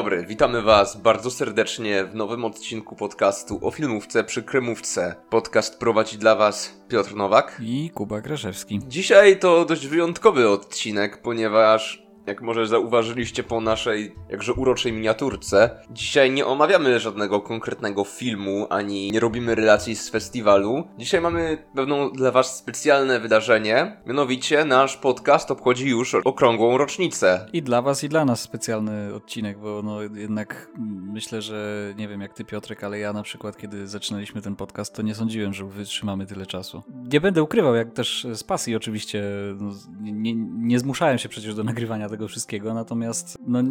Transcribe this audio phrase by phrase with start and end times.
[0.00, 5.14] dobry, witamy Was bardzo serdecznie w nowym odcinku podcastu o filmówce przy Kremówce.
[5.30, 8.80] Podcast prowadzi dla Was Piotr Nowak i Kuba Graszewski.
[8.88, 16.30] Dzisiaj to dość wyjątkowy odcinek, ponieważ jak może zauważyliście po naszej jakże uroczej miniaturce, dzisiaj
[16.30, 20.84] nie omawiamy żadnego konkretnego filmu, ani nie robimy relacji z festiwalu.
[20.98, 27.46] Dzisiaj mamy pewną dla Was specjalne wydarzenie, mianowicie nasz podcast obchodzi już okrągłą rocznicę.
[27.52, 30.70] I dla Was, i dla nas specjalny odcinek, bo no jednak
[31.12, 34.94] myślę, że nie wiem jak Ty Piotrek, ale ja na przykład, kiedy zaczynaliśmy ten podcast,
[34.94, 36.82] to nie sądziłem, że wytrzymamy tyle czasu.
[37.12, 39.24] Nie będę ukrywał, jak też z pasji oczywiście,
[39.60, 43.62] no, nie, nie zmuszałem się przecież do nagrywania tego wszystkiego, natomiast no,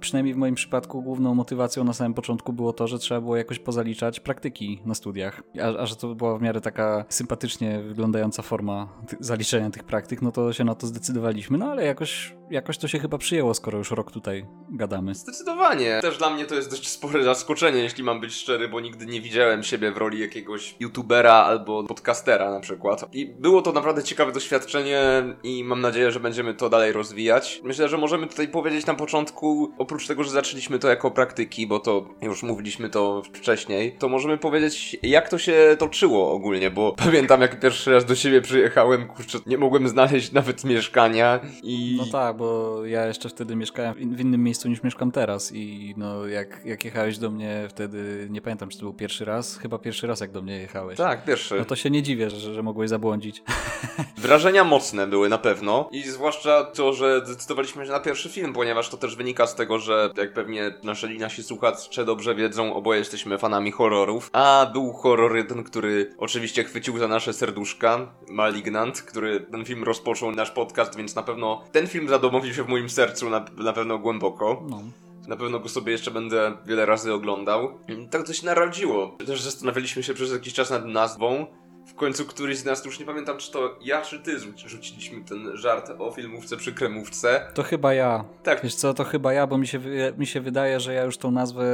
[0.00, 3.58] przynajmniej w moim przypadku główną motywacją na samym początku było to, że trzeba było jakoś
[3.58, 8.88] pozaliczać praktyki na studiach, a, a że to była w miarę taka sympatycznie wyglądająca forma
[9.20, 12.98] zaliczenia tych praktyk, no to się na to zdecydowaliśmy, no ale jakoś, jakoś to się
[12.98, 15.14] chyba przyjęło, skoro już rok tutaj gadamy.
[15.14, 15.98] Zdecydowanie.
[16.02, 19.20] Też dla mnie to jest dość spore zaskoczenie, jeśli mam być szczery, bo nigdy nie
[19.20, 23.14] widziałem siebie w roli jakiegoś youtubera albo podcastera na przykład.
[23.14, 25.00] I było to naprawdę ciekawe doświadczenie
[25.42, 27.60] i mam nadzieję, że będziemy to dalej rozwijać.
[27.64, 31.80] Myślę, że możemy tutaj powiedzieć na początku, oprócz tego, że zaczęliśmy to jako praktyki, bo
[31.80, 37.40] to już mówiliśmy to wcześniej, to możemy powiedzieć, jak to się toczyło ogólnie, bo pamiętam,
[37.40, 41.96] jak pierwszy raz do siebie przyjechałem, kurczę, nie mogłem znaleźć nawet mieszkania i...
[41.98, 46.26] No tak, bo ja jeszcze wtedy mieszkałem w innym miejscu niż mieszkam teraz i no,
[46.26, 50.06] jak, jak jechałeś do mnie wtedy, nie pamiętam, czy to był pierwszy raz, chyba pierwszy
[50.06, 50.98] raz, jak do mnie jechałeś.
[50.98, 51.58] Tak, pierwszy.
[51.58, 53.42] No to się nie dziwię, że, że mogłeś zabłądzić.
[54.18, 58.88] Wrażenia mocne były na pewno i zwłaszcza to, że zdecydowaliśmy się na pierwszy film, ponieważ
[58.88, 63.38] to też wynika z tego, że jak pewnie nasi, nasi słuchacze dobrze wiedzą, oboje jesteśmy
[63.38, 69.64] fanami horrorów, a był horror jeden, który oczywiście chwycił za nasze serduszka, Malignant, który ten
[69.64, 73.44] film rozpoczął nasz podcast, więc na pewno ten film zadomowił się w moim sercu na,
[73.56, 74.62] na pewno głęboko.
[74.68, 74.82] No.
[75.28, 77.78] Na pewno go sobie jeszcze będę wiele razy oglądał.
[78.10, 79.16] Tak to się narodziło.
[79.26, 81.46] Też zastanawialiśmy się przez jakiś czas nad nazwą
[81.88, 85.56] w końcu któryś z nas, już nie pamiętam czy to ja czy ty rzuciliśmy ten
[85.56, 87.46] żart o filmówce przy kremówce.
[87.54, 88.24] To chyba ja.
[88.42, 88.62] Tak.
[88.62, 89.80] Wiesz co, to chyba ja, bo mi się,
[90.18, 91.64] mi się wydaje, że ja już tą nazwę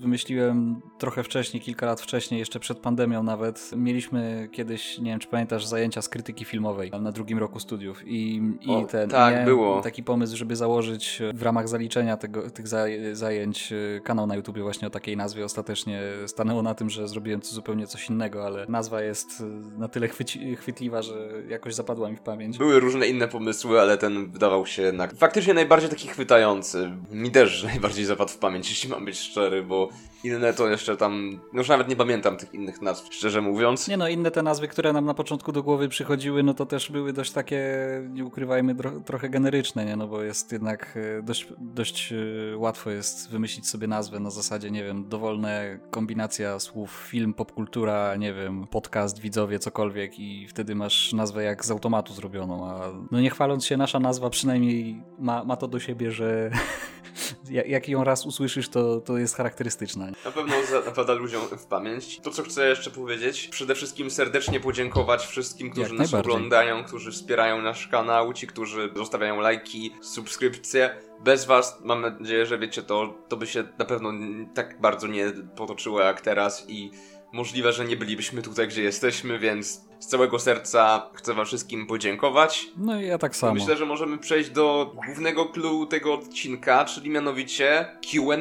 [0.00, 3.70] wymyśliłem trochę wcześniej, kilka lat wcześniej, jeszcze przed pandemią nawet.
[3.76, 8.42] Mieliśmy kiedyś, nie wiem czy pamiętasz, zajęcia z krytyki filmowej na drugim roku studiów i,
[8.60, 9.80] i o, ten, tak, było.
[9.80, 12.66] taki pomysł, żeby założyć w ramach zaliczenia tego, tych
[13.12, 13.72] zajęć
[14.04, 15.44] kanał na YouTube właśnie o takiej nazwie.
[15.44, 19.88] Ostatecznie stanęło na tym, że zrobiłem zupełnie coś innego, ale nazwa jest jest y, na
[19.88, 22.58] tyle chwyci, chwytliwa, że jakoś zapadła mi w pamięć.
[22.58, 26.90] Były różne inne pomysły, ale ten wydawał się jednak faktycznie najbardziej taki chwytający.
[27.10, 29.88] Mi też najbardziej zapadł w pamięć, jeśli mam być szczery, bo
[30.24, 33.88] inne to jeszcze tam, no już nawet nie pamiętam tych innych nazw, szczerze mówiąc.
[33.88, 36.90] Nie no, inne te nazwy, które nam na początku do głowy przychodziły, no to też
[36.90, 37.62] były dość takie,
[38.10, 39.96] nie ukrywajmy, trochę generyczne, nie?
[39.96, 44.70] No bo jest jednak y, dość, dość y, łatwo jest wymyślić sobie nazwę na zasadzie,
[44.70, 51.12] nie wiem, dowolne kombinacja słów, film, popkultura, nie wiem, podcast, widzowie, cokolwiek i wtedy masz
[51.12, 55.56] nazwę jak z automatu zrobioną, a no nie chwaląc się, nasza nazwa przynajmniej ma, ma
[55.56, 56.50] to do siebie, że
[57.50, 60.06] jak ją raz usłyszysz, to, to jest charakterystyczna.
[60.24, 62.20] Na pewno zapada ludziom w pamięć.
[62.20, 67.12] To, co chcę jeszcze powiedzieć, przede wszystkim serdecznie podziękować wszystkim, którzy jak nas oglądają, którzy
[67.12, 70.90] wspierają nasz kanał, ci, którzy zostawiają lajki, subskrypcje.
[71.24, 74.12] Bez was, mam nadzieję, że wiecie to, to by się na pewno
[74.54, 76.90] tak bardzo nie potoczyło jak teraz i
[77.32, 82.66] Możliwe, że nie bylibyśmy tutaj, gdzie jesteśmy, więc z całego serca chcę Wam wszystkim podziękować.
[82.76, 83.54] No i ja tak samo.
[83.54, 88.36] Myślę, że możemy przejść do głównego clue tego odcinka, czyli mianowicie QA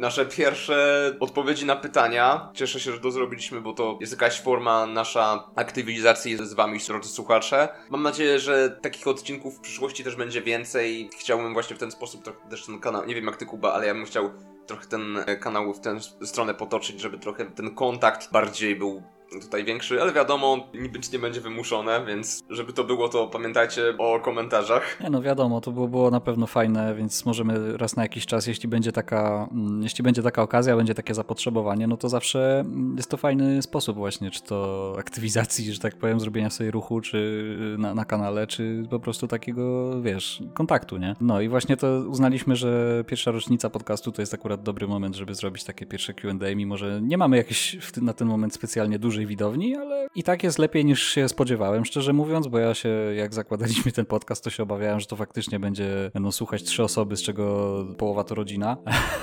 [0.00, 2.50] nasze pierwsze odpowiedzi na pytania.
[2.54, 7.08] Cieszę się, że to zrobiliśmy, bo to jest jakaś forma nasza aktywizacji z wami, drodzy
[7.08, 7.68] słuchacze.
[7.90, 11.10] Mam nadzieję, że takich odcinków w przyszłości też będzie więcej.
[11.18, 13.86] Chciałbym właśnie w ten sposób trochę też ten kanał, nie wiem jak ty Kuba, ale
[13.86, 14.30] ja bym chciał
[14.70, 19.02] trochę ten kanał w tę stronę potoczyć, żeby trochę ten kontakt bardziej był
[19.40, 24.20] tutaj większy, ale wiadomo, nic nie będzie wymuszone, więc żeby to było, to pamiętajcie o
[24.20, 25.00] komentarzach.
[25.00, 28.46] Nie no wiadomo, to było, było na pewno fajne, więc możemy raz na jakiś czas,
[28.46, 32.96] jeśli będzie taka, mm, jeśli będzie taka okazja, będzie takie zapotrzebowanie, no to zawsze mm,
[32.96, 37.56] jest to fajny sposób właśnie, czy to aktywizacji, że tak powiem, zrobienia sobie ruchu, czy
[37.78, 41.16] na, na kanale, czy po prostu takiego, wiesz, kontaktu, nie?
[41.20, 45.34] No i właśnie to uznaliśmy, że pierwsza rocznica podcastu to jest akurat dobry moment, żeby
[45.34, 49.26] zrobić takie pierwsze Q&A, mimo że nie mamy jakiejś na ten moment specjalnie dużej dużej
[49.26, 53.34] widowni, ale i tak jest lepiej niż się spodziewałem, szczerze mówiąc, bo ja się, jak
[53.34, 57.22] zakładaliśmy ten podcast, to się obawiałem, że to faktycznie będzie, będą słuchać trzy osoby, z
[57.22, 58.76] czego połowa to rodzina.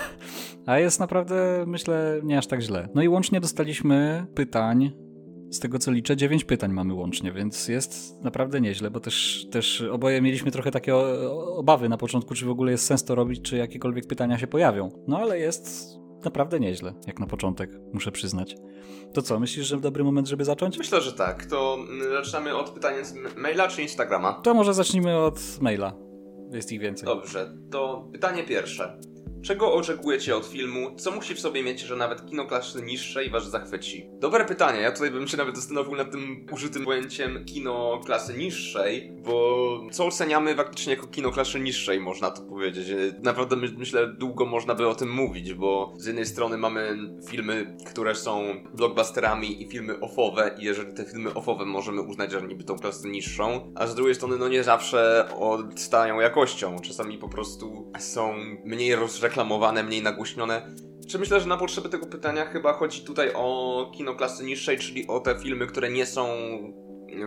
[0.66, 2.90] A jest naprawdę, myślę, nie aż tak źle.
[2.96, 4.92] No i łącznie dostaliśmy pytań
[5.50, 9.82] z tego co liczę, dziewięć pytań mamy łącznie, więc jest naprawdę nieźle, bo też, też
[9.82, 10.96] oboje mieliśmy trochę takie
[11.56, 14.90] obawy na początku, czy w ogóle jest sens to robić, czy jakiekolwiek pytania się pojawią.
[15.08, 18.56] No ale jest naprawdę nieźle, jak na początek, muszę przyznać.
[19.14, 20.78] To co, myślisz, że dobry moment, żeby zacząć?
[20.78, 21.46] Myślę, że tak.
[21.46, 24.34] To mm, zaczynamy od pytania z maila czy Instagrama?
[24.34, 25.94] To może zacznijmy od maila.
[26.52, 27.06] Jest ich więcej.
[27.06, 29.00] Dobrze, to pytanie pierwsze.
[29.42, 30.96] Czego oczekujecie od filmu?
[30.96, 34.10] Co musi w sobie mieć, że nawet kino klasy niższej was zachwyci?
[34.20, 34.82] Dobre pytanie.
[34.82, 40.06] Ja tutaj bym się nawet zastanowił nad tym użytym pojęciem kino klasy niższej, bo co
[40.06, 42.88] oceniamy faktycznie jako kino klasy niższej, można to powiedzieć.
[43.24, 46.98] Naprawdę my, myślę, długo można by o tym mówić, bo z jednej strony mamy
[47.30, 52.42] filmy, które są blockbusterami i filmy offowe i jeżeli te filmy offowe możemy uznać, że
[52.42, 56.80] niby tą klasę niższą, a z drugiej strony no nie zawsze odstają jakością.
[56.80, 58.34] Czasami po prostu są
[58.66, 60.62] mniej rozrzekłe reklamowane, mniej nagłośnione.
[61.08, 65.08] Czy myślę, że na potrzeby tego pytania chyba chodzi tutaj o kino klasy niższej, czyli
[65.08, 66.28] o te filmy, które nie są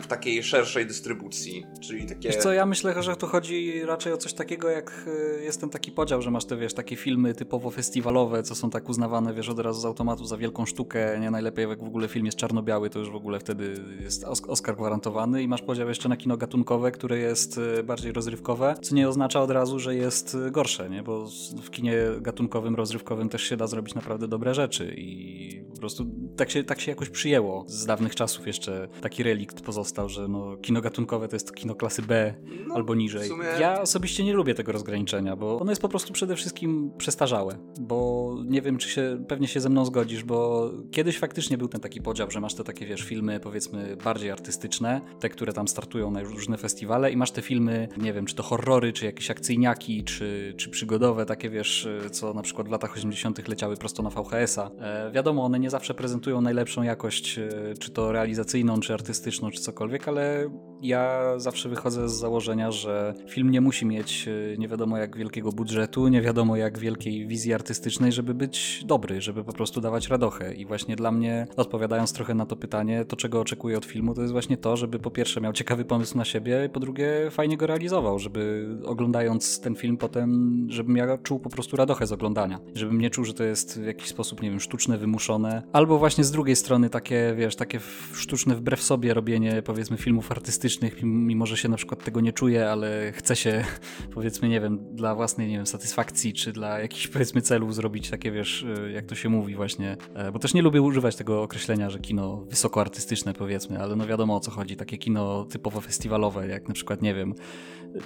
[0.00, 2.29] w takiej szerszej dystrybucji, czyli takie...
[2.29, 5.06] Wiesz co, ja myślę, że tu chodzi raczej o coś takiego, jak
[5.38, 8.71] e, jest ten taki podział, że masz te, wiesz, takie filmy typowo festiwalowe, co są
[8.71, 11.31] tak uznawane, wiesz, od razu z automatu za wielką sztukę, nie?
[11.31, 15.43] Najlepiej jak w ogóle film jest czarno-biały, to już w ogóle wtedy jest Oscar gwarantowany.
[15.43, 19.43] I masz podział jeszcze na kino gatunkowe, które jest e, bardziej rozrywkowe, co nie oznacza
[19.43, 21.26] od razu, że jest e, gorsze, nie, bo
[21.62, 26.06] w kinie gatunkowym, rozrywkowym też się da zrobić naprawdę dobre rzeczy i po prostu
[26.37, 30.56] tak się, tak się jakoś przyjęło z dawnych czasów jeszcze taki relikt pozostał, że no,
[30.56, 32.35] kino gatunkowe to jest kino klasy B
[32.67, 33.29] no, albo niżej.
[33.29, 33.44] Sumie...
[33.61, 38.31] Ja osobiście nie lubię tego rozgraniczenia, bo ono jest po prostu przede wszystkim przestarzałe, bo
[38.44, 42.00] nie wiem, czy się, pewnie się ze mną zgodzisz, bo kiedyś faktycznie był ten taki
[42.03, 46.23] podział, że masz te takie, wiesz, filmy powiedzmy bardziej artystyczne, te, które tam startują na
[46.23, 50.55] różne festiwale i masz te filmy, nie wiem, czy to horrory, czy jakieś akcyjniaki, czy,
[50.56, 54.71] czy przygodowe, takie, wiesz, co na przykład w latach 80 leciały prosto na VHS-a.
[54.79, 59.61] E, wiadomo, one nie zawsze prezentują najlepszą jakość, e, czy to realizacyjną, czy artystyczną, czy
[59.61, 60.50] cokolwiek, ale
[60.82, 65.53] ja zawsze wychodzę z założenia, że film nie musi mieć e, nie wiadomo jak wielkiego
[65.53, 70.55] budżetu, nie wiadomo jak wielkiej wizji artystycznej, żeby być dobry, żeby po prostu dawać radochę.
[70.55, 74.21] I właśnie dla mnie, odpowiadając trochę na to pytanie, to czego oczekuję od filmu, to
[74.21, 77.67] jest właśnie to, żeby po pierwsze miał ciekawy pomysł na siebie, po drugie fajnie go
[77.67, 82.59] realizował, żeby oglądając ten film potem, żebym ja czuł po prostu radochę z oglądania.
[82.75, 85.62] Żebym nie czuł, że to jest w jakiś sposób, nie wiem, sztuczne, wymuszone.
[85.73, 87.81] Albo właśnie z drugiej strony takie, wiesz, takie
[88.15, 90.69] sztuczne wbrew sobie robienie powiedzmy filmów artystycznych,
[91.02, 93.64] mimo że się na przykład tego nie czuje, ale chce się
[94.14, 98.31] powiedzmy, nie wiem, dla własnej, nie wiem, satysfakcji, czy dla jakichś powiedzmy celów zrobić takie,
[98.32, 101.90] wiesz, e, jak to się mówi właśnie, e, bo też nie lubię używać tego określenia,
[101.90, 106.69] że kino wysokoartystyczne powiedzmy, ale no wiadomo o co chodzi, takie kino typowo festiwalowe, jak
[106.69, 107.34] na przykład, nie wiem,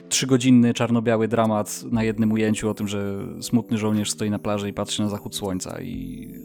[0.08, 4.72] trzygodzinny czarno-biały dramat na jednym ujęciu o tym, że smutny żołnierz stoi na plaży i
[4.72, 5.88] patrzy na zachód słońca i,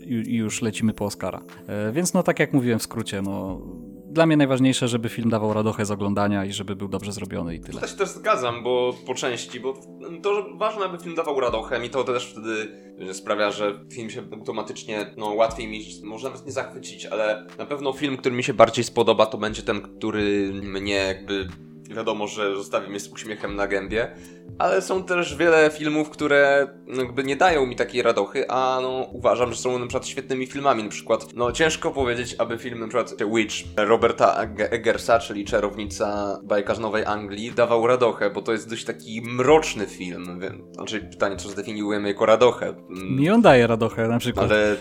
[0.05, 1.41] i, i już lecimy po Oscara.
[1.67, 3.61] E, więc no tak jak mówiłem w skrócie, no
[4.09, 7.59] dla mnie najważniejsze, żeby film dawał radochę z oglądania i żeby był dobrze zrobiony i
[7.59, 7.81] tyle.
[7.81, 9.73] Ja się też zgadzam, bo po części, bo
[10.21, 12.67] to, że ważne, aby film dawał radochę, mi to też wtedy
[13.13, 17.93] sprawia, że film się automatycznie, no łatwiej mi, może nawet nie zachwycić, ale na pewno
[17.93, 21.47] film, który mi się bardziej spodoba, to będzie ten, który mnie jakby
[21.95, 24.11] wiadomo, że zostawi mnie z uśmiechem na gębie,
[24.57, 29.53] ale są też wiele filmów, które jakby nie dają mi takiej radochy, a no uważam,
[29.53, 33.15] że są na przykład świetnymi filmami, na przykład no ciężko powiedzieć, aby film na przykład
[33.35, 38.85] Witch Roberta Eggersa, czyli Czarownica bajka z Nowej Anglii, dawał radochę, bo to jest dość
[38.85, 40.41] taki mroczny film,
[40.71, 42.73] znaczy pytanie, co zdefiniujemy jako radochę.
[42.89, 44.51] Mi on daje radochę na przykład.
[44.51, 44.75] Ale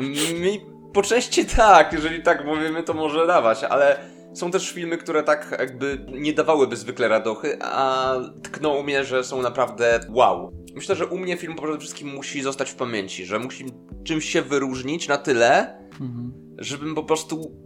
[0.42, 0.60] mi
[0.92, 3.98] po części tak, jeżeli tak mówimy, to może dawać, ale
[4.34, 9.42] są też filmy, które tak jakby nie dawałyby zwykle radochy, a tknął mnie, że są
[9.42, 10.52] naprawdę wow.
[10.74, 13.64] Myślę, że u mnie film przede wszystkim musi zostać w pamięci, że musi
[14.04, 16.32] czymś się wyróżnić na tyle, mhm.
[16.58, 17.62] żebym po prostu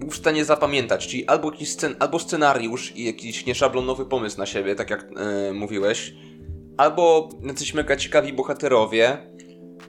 [0.00, 4.46] był w stanie zapamiętać, czyli albo jakiś scen albo scenariusz i jakiś nieszablonowy pomysł na
[4.46, 6.14] siebie, tak jak yy, mówiłeś,
[6.76, 9.29] albo jacyś mega ciekawi bohaterowie,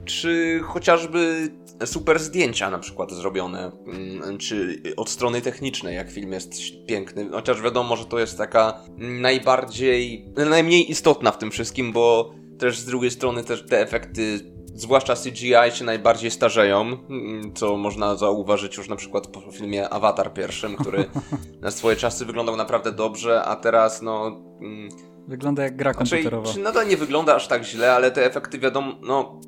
[0.04, 1.50] czy chociażby
[1.84, 6.52] super zdjęcia na przykład zrobione, mm, czy od strony technicznej, jak film jest
[6.86, 7.28] piękny.
[7.32, 12.84] Chociaż wiadomo, że to jest taka najbardziej, najmniej istotna w tym wszystkim, bo też z
[12.84, 18.88] drugiej strony też te efekty zwłaszcza CGI się najbardziej starzeją, mm, co można zauważyć już
[18.88, 21.04] na przykład po filmie Avatar pierwszym, który
[21.60, 24.26] na swoje czasy wyglądał naprawdę dobrze, a teraz no...
[24.60, 24.88] Mm,
[25.28, 26.46] wygląda jak gra komputerowa.
[26.46, 29.40] Znaczy, nadal nie wygląda aż tak źle, ale te efekty wiadomo, no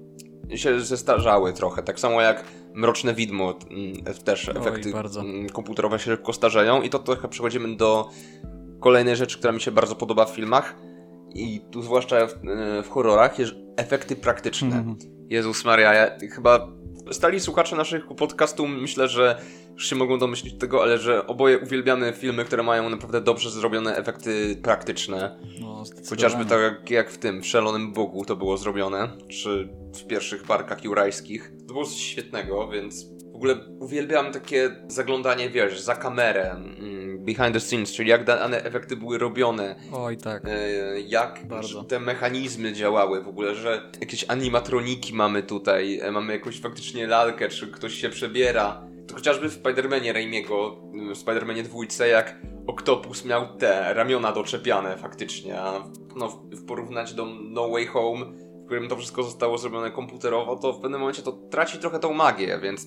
[0.54, 1.82] się zestarzały trochę.
[1.82, 5.20] Tak samo jak Mroczne Widmo, mm, też Oj, efekty bardzo.
[5.20, 8.10] Mm, komputerowe się szybko starzeją i to trochę przechodzimy do
[8.80, 10.76] kolejnej rzeczy, która mi się bardzo podoba w filmach
[11.34, 13.36] i tu zwłaszcza w, e, w horrorach,
[13.76, 14.76] efekty praktyczne.
[14.76, 14.96] Mm -hmm.
[15.30, 16.68] Jezus Maria, ja chyba
[17.12, 19.40] stali słuchacze naszych podcastu myślę, że
[19.74, 23.96] już się mogą domyślić tego, ale że oboje uwielbiamy filmy, które mają naprawdę dobrze zrobione
[23.96, 25.38] efekty praktyczne.
[25.60, 30.42] No, Chociażby tak jak w tym, w Szalonym Bogu to było zrobione, czy w pierwszych
[30.42, 31.52] parkach jurajskich.
[31.68, 37.52] To było coś świetnego, więc w ogóle uwielbiam takie zaglądanie, wiesz, za kamerę, mm, behind
[37.52, 39.76] the scenes, czyli jak dane efekty były robione.
[39.92, 40.42] Oj, tak.
[40.48, 41.40] E, jak
[41.88, 47.48] te mechanizmy działały w ogóle, że jakieś animatroniki mamy tutaj, e, mamy jakąś faktycznie lalkę,
[47.48, 48.86] czy ktoś się przebiera.
[49.06, 50.76] To chociażby w Spider-Manie Raimiego,
[51.14, 52.36] w Spider-Manie dwójce, jak
[52.66, 58.26] Octopus miał te ramiona doczepiane faktycznie, a no, w porównać do No Way Home,
[58.64, 62.14] w którym to wszystko zostało zrobione komputerowo, to w pewnym momencie to traci trochę tą
[62.14, 62.87] magię, więc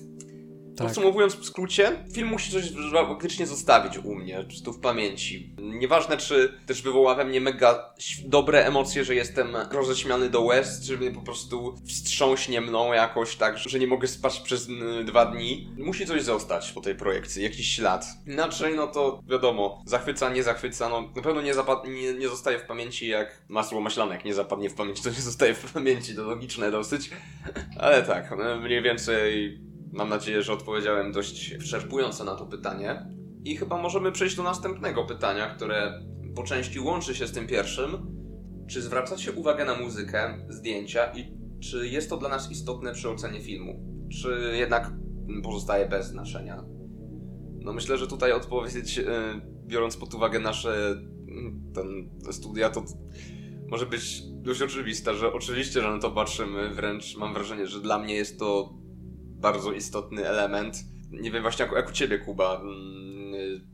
[0.78, 0.86] tak.
[0.86, 5.54] Podsumowując w skrócie, film musi coś faktycznie zostawić u mnie, czy tu w pamięci.
[5.58, 7.94] Nieważne, czy też wywoła we mnie mega
[8.24, 13.58] dobre emocje, że jestem roześmiany do łez, czy mnie po prostu wstrząśnie mną jakoś tak,
[13.58, 14.68] że nie mogę spać przez
[15.04, 15.68] dwa dni.
[15.76, 18.06] Musi coś zostać po tej projekcji, jakiś ślad.
[18.26, 21.52] Inaczej, no to wiadomo, zachwyca, nie zachwyca, no na pewno nie,
[21.84, 25.14] nie, nie zostaje w pamięci jak masło maślane, jak nie zapadnie w pamięci, to nie
[25.14, 27.10] zostaje w pamięci, to logiczne dosyć.
[27.80, 29.58] Ale tak, mniej więcej
[29.92, 33.06] Mam nadzieję, że odpowiedziałem dość wyczerpująco na to pytanie.
[33.44, 36.02] I chyba możemy przejść do następnego pytania, które
[36.36, 38.18] po części łączy się z tym pierwszym.
[38.70, 43.40] Czy zwracacie uwagę na muzykę, zdjęcia i czy jest to dla nas istotne przy ocenie
[43.40, 44.06] filmu?
[44.12, 44.92] Czy jednak
[45.42, 46.64] pozostaje bez znaczenia?
[47.60, 49.04] No myślę, że tutaj odpowiedź, e,
[49.66, 51.02] biorąc pod uwagę nasze
[51.74, 52.84] ten, studia, to
[53.68, 57.98] może być dość oczywista, że oczywiście, że na to patrzymy, wręcz mam wrażenie, że dla
[57.98, 58.74] mnie jest to
[59.38, 60.76] bardzo istotny element.
[61.10, 62.62] Nie wiem właśnie jak, jak u ciebie, Kuba.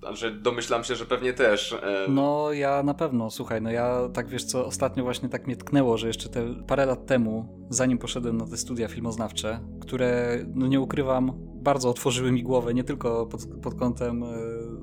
[0.04, 1.76] Znaczy, domyślam się, że pewnie też.
[2.08, 5.98] No, ja na pewno, słuchaj, no ja tak wiesz co, ostatnio właśnie tak mnie tknęło,
[5.98, 10.80] że jeszcze te parę lat temu, zanim poszedłem na te studia filmoznawcze, które, no nie
[10.80, 11.32] ukrywam,
[11.64, 14.26] bardzo otworzyły mi głowę, nie tylko pod, pod kątem e,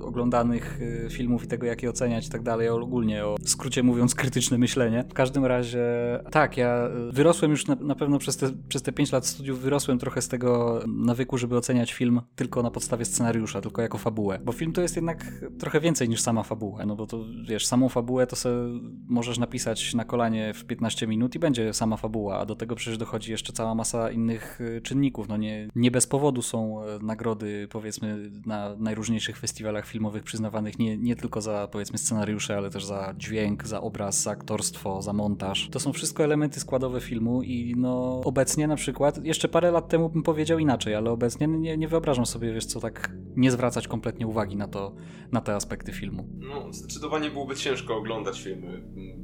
[0.03, 3.83] oglądanych e, filmów i tego, jak je oceniać i tak dalej, ale ogólnie o skrócie
[3.83, 5.05] mówiąc krytyczne myślenie.
[5.09, 5.83] W każdym razie,
[6.31, 9.59] tak, ja e, wyrosłem już na, na pewno przez te, przez te 5 lat studiów,
[9.59, 14.39] wyrosłem trochę z tego nawyku, żeby oceniać film tylko na podstawie scenariusza, tylko jako fabułę.
[14.43, 15.10] Bo film to jest jednak
[15.59, 19.93] trochę więcej niż sama fabuła, no bo to wiesz, samą fabułę to sobie możesz napisać
[19.93, 23.53] na kolanie w 15 minut i będzie sama fabuła, a do tego przecież dochodzi jeszcze
[23.53, 25.27] cała masa innych czynników.
[25.27, 30.97] No nie, nie bez powodu są E, nagrody, powiedzmy, na najróżniejszych festiwalach filmowych przyznawanych nie,
[30.97, 35.69] nie tylko za, powiedzmy, scenariusze, ale też za dźwięk, za obraz, za aktorstwo, za montaż.
[35.71, 40.09] To są wszystko elementy składowe filmu i no obecnie na przykład, jeszcze parę lat temu
[40.09, 44.27] bym powiedział inaczej, ale obecnie nie, nie wyobrażam sobie, wiesz co, tak nie zwracać kompletnie
[44.27, 44.95] uwagi na to,
[45.31, 46.27] na te aspekty filmu.
[46.39, 48.81] No, zdecydowanie byłoby ciężko oglądać filmy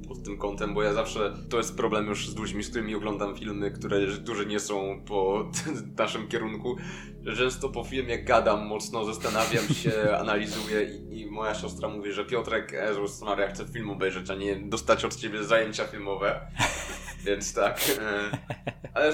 [0.07, 3.35] pod tym kątem, bo ja zawsze, to jest problem już z ludźmi, z którymi oglądam
[3.35, 5.51] filmy, które, którzy nie są po
[5.97, 6.75] naszym kierunku,
[7.37, 9.91] często po filmie gadam mocno, zastanawiam się,
[10.21, 14.55] analizuję i, i, moja siostra mówi, że Piotrek, Jezus Maria, chcę film obejrzeć, a nie
[14.55, 16.47] dostać od ciebie zajęcia filmowe.
[17.23, 17.81] Więc tak.
[18.01, 18.37] E,
[18.93, 19.13] ale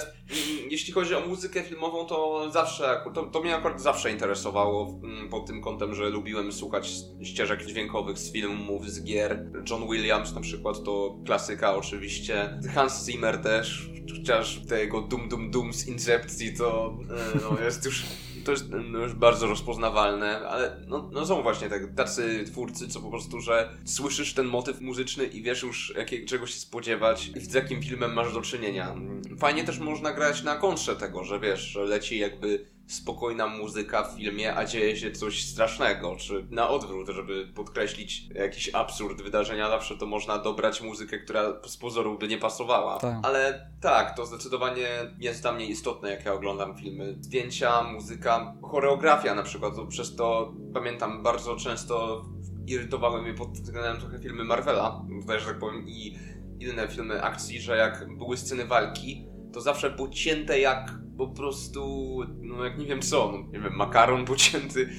[0.70, 5.46] jeśli chodzi o muzykę filmową, to zawsze, to, to mnie akurat zawsze interesowało mm, pod
[5.46, 6.92] tym kątem, że lubiłem słuchać
[7.24, 9.46] ścieżek dźwiękowych z filmów, z gier.
[9.70, 12.60] John Williams na przykład to klasyka oczywiście.
[12.74, 16.98] Hans Zimmer też, chociaż tego Dum Dum Dum z Incepcji to
[17.36, 18.04] e, no, jest już
[18.44, 23.02] to jest no, już bardzo rozpoznawalne, ale no, no są właśnie tak, tacy twórcy, co
[23.02, 27.40] po prostu, że słyszysz ten motyw muzyczny i wiesz już jakie, czego się spodziewać i
[27.40, 28.96] z jakim filmem masz do czynienia.
[29.40, 34.18] Fajnie też można grać na kontrze tego, że wiesz, że leci jakby spokojna muzyka w
[34.18, 39.98] filmie, a dzieje się coś strasznego, czy na odwrót, żeby podkreślić jakiś absurd wydarzenia, zawsze
[39.98, 42.98] to można dobrać muzykę, która z pozoru by nie pasowała.
[43.00, 43.16] Tak.
[43.24, 44.88] Ale tak, to zdecydowanie
[45.20, 47.16] jest dla mnie istotne, jak ja oglądam filmy.
[47.20, 52.26] Zdjęcia, muzyka, choreografia na przykład, to przez to pamiętam bardzo często
[52.68, 56.18] irytowały mnie pod względem trochę filmy Marvela, tutaj, że tak powiem, i
[56.60, 62.20] inne filmy akcji, że jak były sceny walki, to zawsze było cięte jak po prostu,
[62.42, 64.90] no jak nie wiem co, no, nie wiem, makaron pocięty,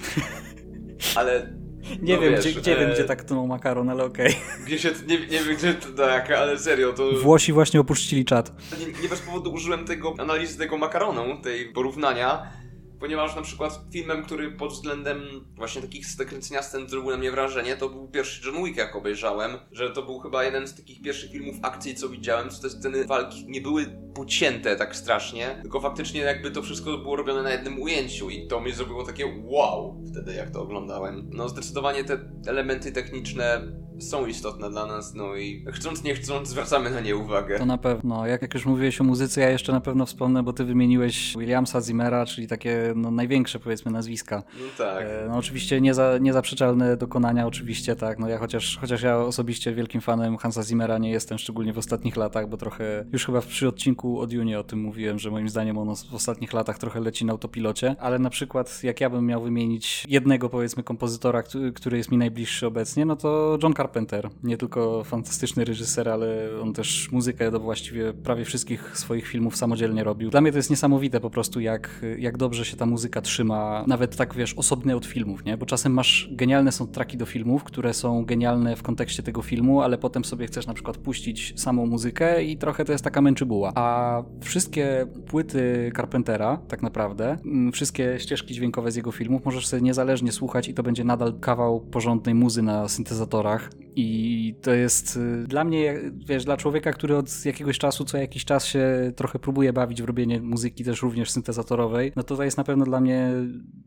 [1.17, 1.65] ale...
[2.03, 2.81] Nie no wiem, wiesz, gdzie, gdzie e...
[2.81, 4.27] wiem, gdzie tak tnął makaron, ale okej.
[4.31, 4.65] Okay.
[4.67, 7.13] Gdzie się, nie, nie wiem, gdzie to tak, ale serio, to...
[7.13, 8.53] Włosi właśnie opuścili czat.
[8.79, 12.53] Nie, nie bez powodu użyłem tego analizy tego makaronu, tej porównania,
[13.01, 15.19] ponieważ na przykład filmem, który pod względem
[15.57, 19.51] właśnie takich kręcenia scen zrobił na mnie wrażenie, to był pierwszy John Wick, jak obejrzałem,
[19.73, 23.05] że to był chyba jeden z takich pierwszych filmów akcji, co widziałem, co te sceny
[23.05, 27.83] walki nie były pocięte tak strasznie, tylko faktycznie jakby to wszystko było robione na jednym
[27.83, 31.31] ujęciu i to mi zrobiło takie wow wtedy, jak to oglądałem.
[31.33, 33.61] No zdecydowanie te elementy techniczne
[34.01, 37.59] są istotne dla nas, no i chcąc nie chcąc zwracamy na nie uwagę.
[37.59, 38.27] To na pewno.
[38.27, 41.81] Jak, jak już mówiłeś o muzyce, ja jeszcze na pewno wspomnę, bo ty wymieniłeś Williamsa,
[41.81, 44.43] Zimmera, czyli takie no, największe powiedzmy nazwiska.
[44.61, 45.03] No tak.
[45.03, 48.19] E, no oczywiście nieza, niezaprzeczalne dokonania, oczywiście tak.
[48.19, 52.17] No ja chociaż, chociaż ja osobiście wielkim fanem Hansa Zimmera nie jestem, szczególnie w ostatnich
[52.17, 55.79] latach, bo trochę już chyba przy odcinku od Juni o tym mówiłem, że moim zdaniem
[55.79, 59.43] ono w ostatnich latach trochę leci na autopilocie, ale na przykład jak ja bym miał
[59.43, 64.31] wymienić jednego powiedzmy kompozytora, który, który jest mi najbliższy obecnie, no to John Carpenter.
[64.43, 70.05] Nie tylko fantastyczny reżyser, ale on też muzykę do właściwie prawie wszystkich swoich filmów samodzielnie
[70.05, 70.31] robił.
[70.31, 74.17] Dla mnie to jest niesamowite po prostu, jak, jak dobrze się ta muzyka trzyma, nawet
[74.17, 75.57] tak wiesz, osobny od filmów, nie?
[75.57, 79.81] Bo czasem masz genialne są traki do filmów, które są genialne w kontekście tego filmu,
[79.81, 83.73] ale potem sobie chcesz na przykład puścić samą muzykę i trochę to jest taka męczybuła.
[83.75, 89.83] A wszystkie płyty Carpentera, tak naprawdę, mm, wszystkie ścieżki dźwiękowe z jego filmów możesz sobie
[89.83, 93.71] niezależnie słuchać i to będzie nadal kawał porządnej muzy na syntezatorach.
[93.97, 98.45] I to jest y, dla mnie, wiesz, dla człowieka, który od jakiegoś czasu, co jakiś
[98.45, 102.57] czas się trochę próbuje bawić w robienie muzyki też również syntezatorowej, no to to jest
[102.57, 103.31] na pewno dla mnie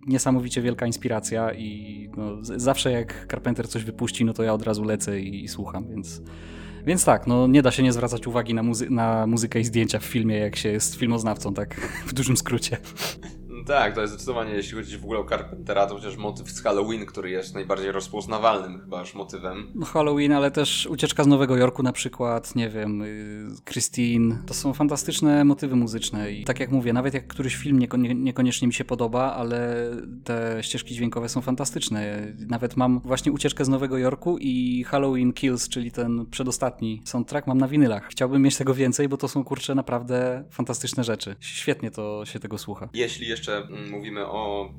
[0.07, 4.83] niesamowicie wielka inspiracja i no, zawsze jak Carpenter coś wypuści, no to ja od razu
[4.83, 6.21] lecę i, i słucham, więc...
[6.85, 9.99] Więc tak, no nie da się nie zwracać uwagi na, muzy na muzykę i zdjęcia
[9.99, 11.75] w filmie, jak się jest filmoznawcą, tak
[12.09, 12.77] w dużym skrócie.
[13.67, 17.05] Tak, to jest zdecydowanie, jeśli chodzi w ogóle o Carpentera, to chociaż motyw z Halloween,
[17.05, 19.71] który jest najbardziej rozpoznawalnym chyba już motywem.
[19.75, 24.37] No Halloween, ale też Ucieczka z Nowego Jorku na przykład, nie wiem, y, Christine.
[24.45, 28.67] To są fantastyczne motywy muzyczne i tak jak mówię, nawet jak któryś film nieko niekoniecznie
[28.67, 29.91] mi się podoba, ale
[30.23, 32.33] te ścieżki dźwiękowe są fantastyczne.
[32.47, 37.57] Nawet mam właśnie Ucieczkę z Nowego Jorku i Halloween Kills, czyli ten przedostatni soundtrack mam
[37.57, 38.07] na winylach.
[38.09, 41.35] Chciałbym mieć tego więcej, bo to są kurcze naprawdę fantastyczne rzeczy.
[41.39, 42.89] Świetnie to się tego słucha.
[42.93, 44.73] Jeśli jeszcze Mm, mówimy o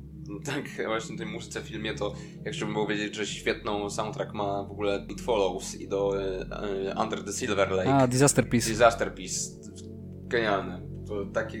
[0.45, 2.13] tak właśnie tej muzyce w filmie, to
[2.45, 7.23] jak chciałbym powiedzieć, że świetną soundtrack ma w ogóle It Follows i do e, Under
[7.23, 7.93] the Silver Lake.
[7.93, 8.69] A, Disaster Piece.
[8.69, 9.39] Disaster Piece.
[10.27, 10.81] Genialne.
[11.07, 11.57] To taki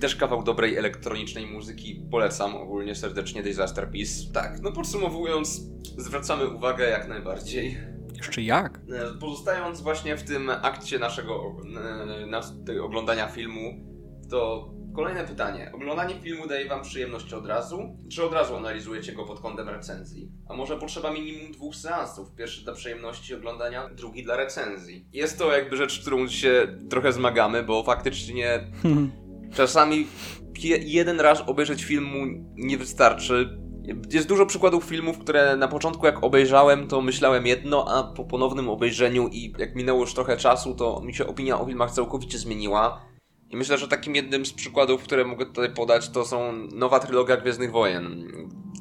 [0.00, 2.06] też kawał dobrej elektronicznej muzyki.
[2.10, 4.32] Polecam ogólnie serdecznie Disaster Piece.
[4.32, 5.62] Tak, no podsumowując,
[5.98, 7.78] zwracamy uwagę jak najbardziej.
[8.16, 8.80] Jeszcze jak?
[8.92, 11.56] E, pozostając właśnie w tym akcie naszego
[12.68, 13.60] e, oglądania filmu,
[14.30, 15.70] to Kolejne pytanie.
[15.74, 17.96] Oglądanie filmu daje wam przyjemność od razu?
[18.12, 20.32] Czy od razu analizujecie go pod kątem recenzji?
[20.48, 22.34] A może potrzeba minimum dwóch seansów?
[22.34, 25.06] Pierwszy dla przyjemności oglądania, drugi dla recenzji.
[25.12, 28.60] Jest to jakby rzecz, którą się trochę zmagamy, bo faktycznie
[29.56, 30.06] czasami
[30.80, 32.18] jeden raz obejrzeć filmu
[32.56, 33.58] nie wystarczy.
[34.10, 38.68] Jest dużo przykładów filmów, które na początku jak obejrzałem, to myślałem jedno, a po ponownym
[38.68, 43.07] obejrzeniu i jak minęło już trochę czasu, to mi się opinia o filmach całkowicie zmieniła.
[43.50, 47.36] I myślę, że takim jednym z przykładów, które mogę tutaj podać, to są nowa trylogia
[47.36, 48.32] Gwiezdnych Wojen.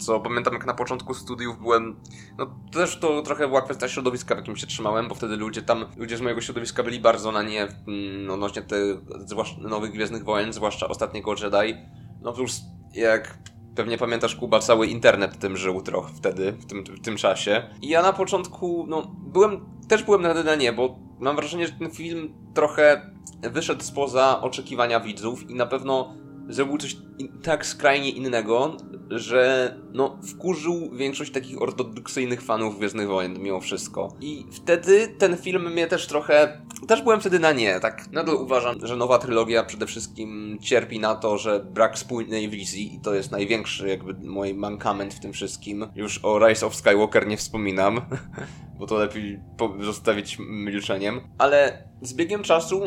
[0.01, 1.95] Co pamiętam, jak na początku studiów byłem.
[2.38, 5.86] No też to trochę była kwestia środowiska, w jakim się trzymałem, bo wtedy ludzie tam,
[5.97, 10.53] ludzie z mojego środowiska byli bardzo na nie mm, odnośnie tych zwłaszcza nowych Gwiezdnych Wojen,
[10.53, 11.75] zwłaszcza ostatniego Jedi.
[12.21, 12.62] No plus,
[12.93, 13.38] jak
[13.78, 17.63] pewnie pamiętasz, Kuba, cały internet tym żył trochę wtedy, w tym, w tym czasie.
[17.82, 21.92] I ja na początku, no, byłem, też byłem na nie, bo mam wrażenie, że ten
[21.92, 23.12] film trochę
[23.42, 26.13] wyszedł spoza oczekiwania widzów i na pewno
[26.49, 26.97] zrobił coś
[27.43, 28.77] tak skrajnie innego,
[29.10, 34.15] że no wkurzył większość takich ortodoksyjnych fanów Gwiezdnych Wojen mimo wszystko.
[34.21, 36.62] I wtedy ten film mnie też trochę...
[36.88, 41.15] Też byłem wtedy na nie, tak nadal uważam, że nowa trylogia przede wszystkim cierpi na
[41.15, 45.88] to, że brak spójnej wizji i to jest największy jakby mój mankament w tym wszystkim.
[45.95, 48.01] Już o Rise of Skywalker nie wspominam,
[48.79, 49.39] bo to lepiej
[49.79, 51.21] zostawić milczeniem.
[51.38, 52.81] Ale z biegiem czasu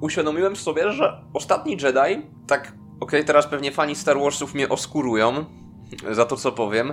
[0.00, 2.72] uświadomiłem sobie, że ostatni Jedi, tak,
[3.04, 5.44] okej, okay, teraz pewnie fani Star Warsów mnie oskurują
[6.10, 6.92] za to, co powiem,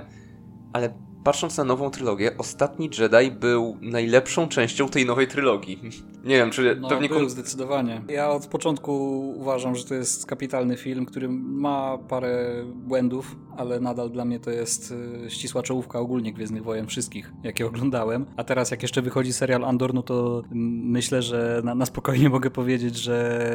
[0.72, 0.94] ale
[1.24, 5.80] patrząc na nową trylogię, ostatni Jedi był najlepszą częścią tej nowej trylogii.
[6.24, 7.08] Nie wiem, czy no, pewnie...
[7.08, 8.02] był, zdecydowanie.
[8.08, 8.92] Ja od początku
[9.36, 14.50] uważam, że to jest kapitalny film, który ma parę błędów, ale nadal dla mnie to
[14.50, 14.94] jest
[15.26, 18.26] y, ścisła czołówka ogólnie Gwiezdnych Wojen wszystkich, jakie oglądałem.
[18.36, 22.50] A teraz jak jeszcze wychodzi serial Andor, no to myślę, że na, na spokojnie mogę
[22.50, 23.48] powiedzieć, że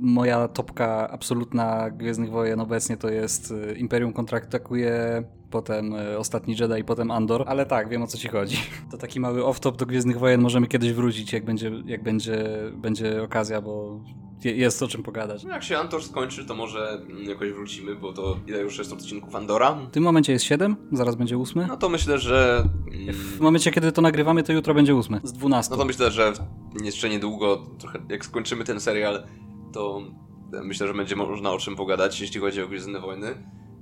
[0.00, 6.80] moja topka absolutna Gwiezdnych Wojen obecnie to jest y, Imperium kontraktakuje potem y, Ostatni Jedi
[6.80, 8.56] i potem Andor, ale tak, wiem o co ci chodzi.
[8.90, 13.22] To taki mały off-top do Gwiezdnych Wojen możemy kiedyś wrócić, jak będzie, jak będzie, będzie
[13.22, 14.00] okazja, bo
[14.44, 15.44] jest o czym pogadać.
[15.44, 19.34] No jak się Andor skończy, to może jakoś wrócimy, bo to ile już jest odcinków
[19.34, 19.74] Andora?
[19.74, 21.66] W tym momencie jest 7, zaraz będzie 8.
[21.68, 22.64] No to myślę, że...
[23.12, 25.70] W momencie, kiedy to nagrywamy, to jutro będzie 8, z 12.
[25.70, 26.32] No to myślę, że
[26.84, 29.26] jeszcze niedługo, trochę jak skończymy ten serial,
[29.72, 30.00] to
[30.64, 33.34] myślę, że będzie można o czym pogadać, jeśli chodzi o Gwiezdne Wojny.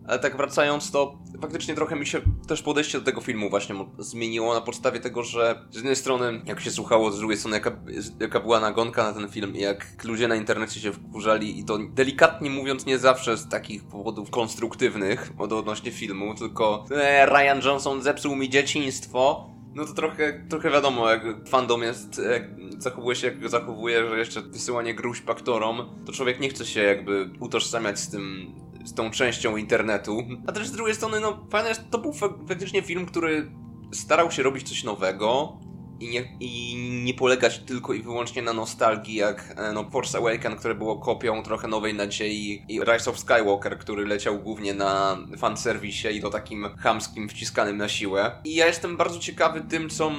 [0.08, 4.54] Ale tak wracając, to faktycznie trochę mi się też podejście do tego filmu właśnie zmieniło
[4.54, 7.76] na podstawie tego, że z jednej strony jak się słuchało, z drugiej strony jaka,
[8.20, 12.50] jaka była nagonka na ten film jak ludzie na internecie się wkurzali i to delikatnie
[12.50, 18.50] mówiąc nie zawsze z takich powodów konstruktywnych odnośnie filmu, tylko e, Ryan Johnson zepsuł mi
[18.50, 22.42] dzieciństwo, no to trochę, trochę wiadomo, jak fandom jest, jak
[22.78, 27.30] zachowuje się jak zachowuje, że jeszcze wysyłanie gruźb aktorom, to człowiek nie chce się jakby
[27.40, 30.22] utożsamiać z tym, z tą częścią internetu.
[30.46, 32.12] A też z drugiej strony, no fajne to był
[32.48, 33.50] faktycznie film, który
[33.92, 35.58] starał się robić coś nowego,
[36.04, 40.58] i nie, i nie polegać tylko i wyłącznie na nostalgii, jak e, no, Force Awakens,
[40.58, 46.08] które było kopią trochę Nowej Nadziei i Rise of Skywalker, który leciał głównie na fanserwisie
[46.08, 48.32] i to takim chamskim, wciskanym na siłę.
[48.44, 50.12] I ja jestem bardzo ciekawy tym, co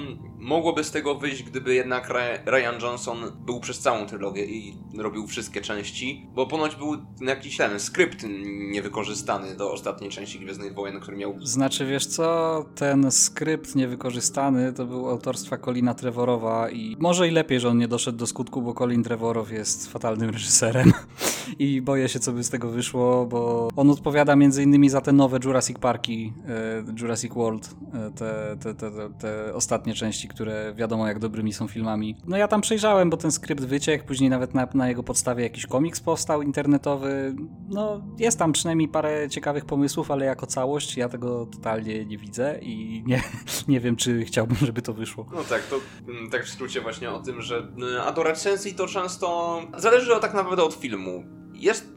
[0.46, 2.10] mogłoby z tego wyjść, gdyby jednak
[2.46, 7.80] Ryan Johnson był przez całą trylogię i robił wszystkie części, bo ponoć był jakiś ten
[7.80, 8.26] skrypt
[8.72, 11.36] niewykorzystany do ostatniej części Gwiezdnych Wojen, który miał...
[11.42, 17.60] Znaczy, wiesz co, ten skrypt niewykorzystany to był autorstwa Colina Trevorowa i może i lepiej,
[17.60, 20.94] że on nie doszedł do skutku, bo Colin Trevorow jest fatalnym reżyserem
[21.60, 25.12] i boję się, co by z tego wyszło, bo on odpowiada między innymi za te
[25.12, 31.08] nowe Jurassic Parki, e, Jurassic World, e, te, te, te, te, ostatnie części, które wiadomo
[31.08, 32.16] jak dobrymi są filmami.
[32.28, 35.66] No ja tam przejrzałem, bo ten skrypt wyciekł, później nawet na, na jego podstawie jakiś
[35.66, 37.36] komiks powstał internetowy.
[37.70, 42.60] No jest tam przynajmniej parę ciekawych pomysłów, ale jako całość ja tego totalnie nie widzę
[42.62, 43.22] i nie,
[43.68, 45.26] nie wiem, czy chciałbym, żeby to wyszło.
[45.34, 49.62] No tak, to mm, tak w skrócie właśnie o tym, że mm, adolescencji to często
[49.78, 51.26] zależy tak naprawdę od filmu.
[51.54, 51.96] Jest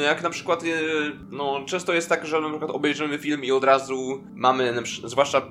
[0.00, 0.66] jak na przykład, y,
[1.30, 5.42] no często jest tak, że na przykład obejrzymy film i od razu mamy, zwłaszcza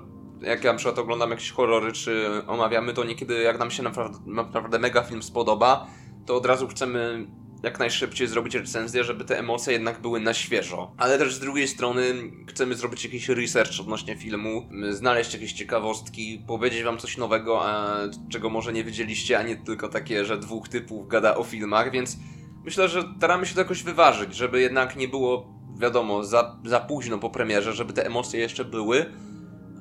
[0.41, 4.79] jak na przykład oglądam jakieś horrory czy omawiamy, to niekiedy jak nam się naprawdę, naprawdę
[4.79, 5.87] mega film spodoba,
[6.25, 7.27] to od razu chcemy
[7.65, 10.91] jak najszybciej zrobić recenzję, żeby te emocje jednak były na świeżo.
[10.97, 12.04] Ale też z drugiej strony
[12.47, 17.97] chcemy zrobić jakiś research odnośnie filmu, znaleźć jakieś ciekawostki, powiedzieć wam coś nowego, a
[18.30, 22.17] czego może nie wiedzieliście, a nie tylko takie, że dwóch typów gada o filmach, więc
[22.63, 27.17] myślę, że staramy się to jakoś wyważyć, żeby jednak nie było, wiadomo, za, za późno
[27.17, 29.06] po premierze, żeby te emocje jeszcze były,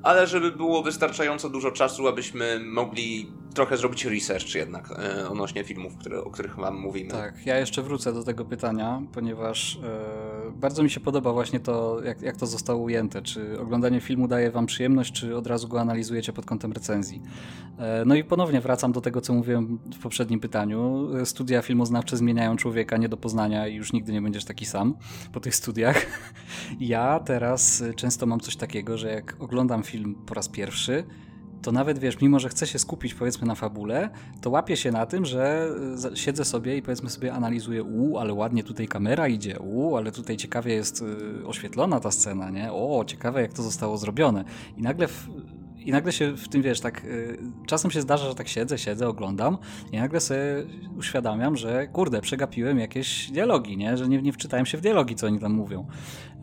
[0.03, 5.97] ale żeby było wystarczająco dużo czasu, abyśmy mogli trochę zrobić research jednak e, odnośnie filmów,
[5.97, 7.11] które, o których wam mówimy.
[7.11, 12.03] Tak, ja jeszcze wrócę do tego pytania, ponieważ e, bardzo mi się podoba właśnie to,
[12.03, 13.21] jak, jak to zostało ujęte.
[13.21, 17.21] Czy oglądanie filmu daje wam przyjemność, czy od razu go analizujecie pod kątem recenzji.
[17.77, 21.07] E, no i ponownie wracam do tego, co mówiłem w poprzednim pytaniu.
[21.25, 24.97] Studia filmoznawcze zmieniają człowieka nie do poznania i już nigdy nie będziesz taki sam
[25.33, 26.05] po tych studiach.
[26.79, 31.03] Ja teraz często mam coś takiego, że jak oglądam film po raz pierwszy,
[31.65, 34.09] to nawet wiesz, mimo że chcę się skupić powiedzmy na fabule,
[34.41, 35.69] to łapię się na tym, że
[36.11, 40.11] e, siedzę sobie i powiedzmy sobie analizuję, u, ale ładnie tutaj kamera idzie, u, ale
[40.11, 41.03] tutaj ciekawie jest
[41.41, 42.73] e, oświetlona ta scena, nie?
[42.73, 44.43] O, ciekawe jak to zostało zrobione.
[44.77, 45.29] I nagle w,
[45.85, 49.07] i nagle się w tym, wiesz, tak y, czasem się zdarza, że tak siedzę, siedzę,
[49.07, 49.57] oglądam
[49.91, 50.65] i nagle sobie
[50.97, 53.97] uświadamiam, że kurde, przegapiłem jakieś dialogi, nie?
[53.97, 55.87] Że nie, nie wczytałem się w dialogi, co oni tam mówią.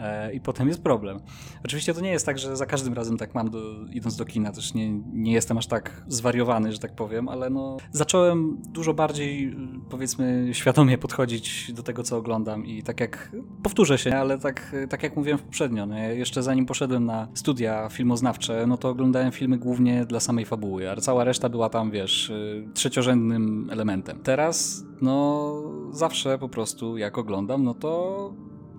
[0.02, 1.20] E, I potem jest problem.
[1.64, 3.60] Oczywiście to nie jest tak, że za każdym razem tak mam, do,
[3.92, 7.76] idąc do kina, też nie, nie jestem aż tak zwariowany, że tak powiem, ale no
[7.92, 9.56] zacząłem dużo bardziej,
[9.90, 15.02] powiedzmy, świadomie podchodzić do tego, co oglądam i tak jak, powtórzę się, ale tak, tak
[15.02, 20.04] jak mówiłem poprzednio, no, jeszcze zanim poszedłem na studia filmoznawcze, no to oglądałem filmy głównie
[20.04, 24.20] dla samej fabuły, a cała reszta była tam, wiesz, y, trzeciorzędnym elementem.
[24.22, 25.52] Teraz, no,
[25.90, 28.32] zawsze po prostu jak oglądam, no to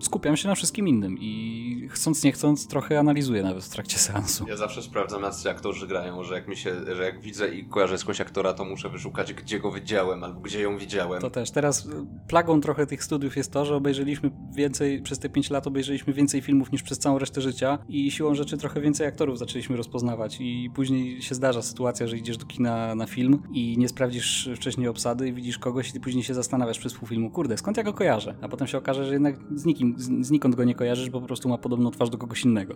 [0.04, 4.46] skupiam się na wszystkim innym i chcąc nie chcąc trochę analizuję nawet w trakcie seansu.
[4.48, 7.98] Ja zawsze sprawdzam, jak aktorzy grają, że jak mi się, że jak widzę i kojarzę
[7.98, 11.20] skądś aktora, to muszę wyszukać, gdzie go widziałem albo gdzie ją widziałem.
[11.20, 11.50] To też.
[11.50, 11.88] Teraz
[12.28, 16.40] plagą trochę tych studiów jest to, że obejrzeliśmy więcej, przez te 5 lat obejrzeliśmy więcej
[16.40, 20.70] filmów niż przez całą resztę życia i siłą rzeczy trochę więcej aktorów zaczęliśmy rozpoznawać i
[20.74, 25.28] później się zdarza sytuacja, że idziesz do kina na film i nie sprawdzisz wcześniej obsady
[25.28, 28.34] i widzisz kogoś i później się zastanawiasz przez pół filmu, kurde, skąd ja go kojarzę?
[28.42, 31.48] A potem się okaże, że jednak z nikim znikąd go nie kojarzysz, bo po prostu
[31.48, 32.74] ma podobną twarz do kogoś innego.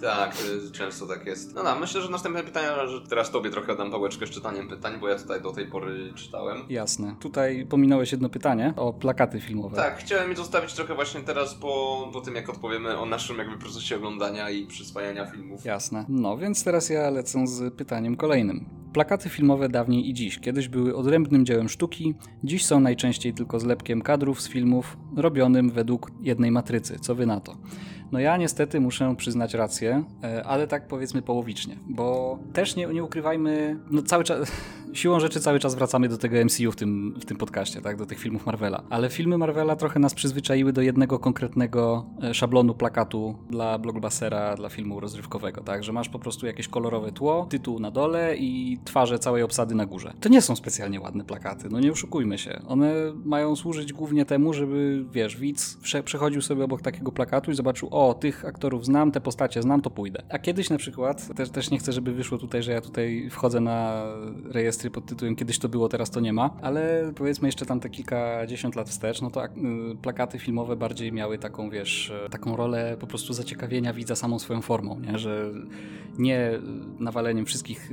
[0.00, 0.36] Tak,
[0.72, 1.54] często tak jest.
[1.54, 5.00] No, no myślę, że następne pytania, że teraz tobie trochę dam pałeczkę z czytaniem pytań,
[5.00, 6.58] bo ja tutaj do tej pory czytałem.
[6.68, 7.16] Jasne.
[7.20, 9.76] Tutaj pominąłeś jedno pytanie o plakaty filmowe.
[9.76, 13.58] Tak, chciałem je zostawić trochę właśnie teraz po, po tym, jak odpowiemy o naszym jakby
[13.58, 15.64] procesie oglądania i przyswajania filmów.
[15.64, 16.04] Jasne.
[16.08, 18.86] No, więc teraz ja lecę z pytaniem kolejnym.
[18.92, 20.38] Plakaty filmowe dawniej i dziś.
[20.38, 26.10] Kiedyś były odrębnym dziełem sztuki, dziś są najczęściej tylko zlepkiem kadrów z filmów robionym według
[26.20, 26.98] jednej matrycy.
[26.98, 27.56] Co wy na to?
[28.12, 33.04] No ja niestety muszę przyznać rację, e, ale tak powiedzmy połowicznie, bo też nie, nie
[33.04, 34.52] ukrywajmy, no cały czas
[34.96, 38.06] siłą rzeczy cały czas wracamy do tego MCU w tym, w tym podcaście, tak, do
[38.06, 38.82] tych filmów Marvela.
[38.90, 44.68] Ale filmy Marvela trochę nas przyzwyczaiły do jednego konkretnego e, szablonu plakatu dla blockbustera, dla
[44.68, 49.18] filmu rozrywkowego, tak, że masz po prostu jakieś kolorowe tło, tytuł na dole i twarze
[49.18, 50.12] całej obsady na górze.
[50.20, 52.60] To nie są specjalnie ładne plakaty, no nie oszukujmy się.
[52.68, 52.92] One
[53.24, 58.14] mają służyć głównie temu, żeby, wiesz, widz przechodził sobie obok takiego plakatu i zobaczył, o,
[58.14, 60.22] tych aktorów znam, te postacie znam, to pójdę.
[60.28, 63.60] A kiedyś na przykład, też, też nie chcę, żeby wyszło tutaj, że ja tutaj wchodzę
[63.60, 64.06] na
[64.44, 67.90] rejestry pod tytułem kiedyś to było, teraz to nie ma, ale powiedzmy jeszcze tam te
[67.90, 69.48] kilkadziesiąt lat wstecz, no to y,
[70.02, 75.00] plakaty filmowe bardziej miały taką, wiesz, taką rolę po prostu zaciekawienia widza samą swoją formą,
[75.00, 75.18] nie?
[75.18, 75.52] że
[76.18, 76.50] nie
[76.98, 77.90] nawaleniem wszystkich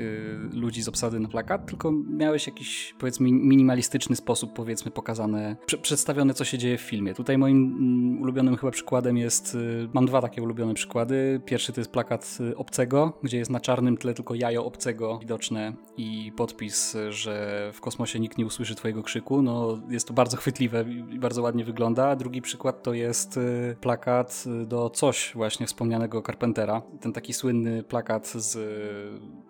[0.54, 6.46] ludzi z obsady na plakat, tylko miałeś jakiś, powiedzmy, minimalistyczny sposób, powiedzmy, pokazane, przedstawione, co
[6.46, 7.14] się dzieje w filmie.
[7.14, 9.58] Tutaj moim mm, ulubionym chyba przykładem jest,
[9.94, 11.42] mam dwa takie ulubione przykłady.
[11.46, 16.32] Pierwszy to jest plakat Obcego, gdzie jest na czarnym tle tylko jajo Obcego widoczne i
[16.36, 16.73] podpis,
[17.10, 19.42] że w kosmosie nikt nie usłyszy twojego krzyku.
[19.42, 22.16] No, jest to bardzo chwytliwe i bardzo ładnie wygląda.
[22.16, 26.82] Drugi przykład to jest y, plakat do coś właśnie wspomnianego Carpentera.
[27.02, 28.52] Ten taki słynny plakat z,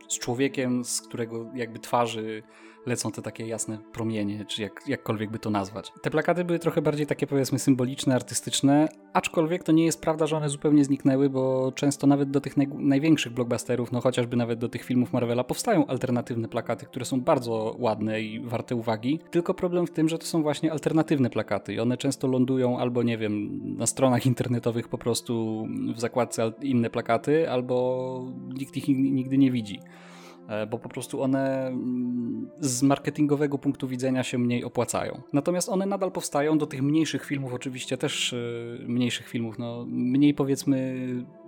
[0.07, 2.43] z człowiekiem, z którego jakby twarzy
[2.85, 5.91] lecą te takie jasne promienie, czy jak, jakkolwiek by to nazwać.
[6.01, 10.37] Te plakaty były trochę bardziej takie powiedzmy symboliczne, artystyczne, aczkolwiek to nie jest prawda, że
[10.37, 14.69] one zupełnie zniknęły, bo często nawet do tych naj, największych blockbusterów, no chociażby nawet do
[14.69, 19.87] tych filmów Marvela powstają alternatywne plakaty, które są bardzo ładne i warte uwagi, tylko problem
[19.87, 23.59] w tym, że to są właśnie alternatywne plakaty i one często lądują albo nie wiem,
[23.77, 29.79] na stronach internetowych po prostu w zakładce inne plakaty, albo nikt ich nigdy nie widzi.
[30.47, 35.21] E, bo po prostu one mm, z marketingowego punktu widzenia się mniej opłacają.
[35.33, 38.37] Natomiast one nadal powstają do tych mniejszych filmów, oczywiście też e,
[38.87, 40.95] mniejszych filmów, no mniej powiedzmy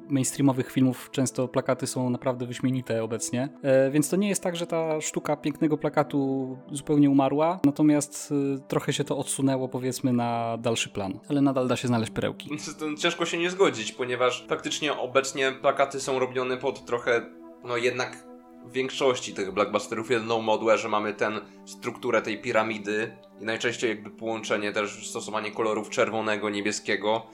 [0.09, 4.67] mainstreamowych filmów często plakaty są naprawdę wyśmienite obecnie, e, więc to nie jest tak, że
[4.67, 8.33] ta sztuka pięknego plakatu zupełnie umarła, natomiast
[8.67, 12.49] trochę się to odsunęło powiedzmy na dalszy plan, ale nadal da się znaleźć perełki.
[12.97, 17.21] Ciężko się nie zgodzić, ponieważ faktycznie obecnie plakaty są robione pod trochę,
[17.63, 18.24] no jednak
[18.71, 21.31] większości tych blockbusterów jedną modłę, że mamy tę
[21.65, 27.27] strukturę tej piramidy i najczęściej jakby połączenie też stosowanie kolorów czerwonego, niebieskiego.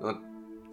[0.00, 0.14] No,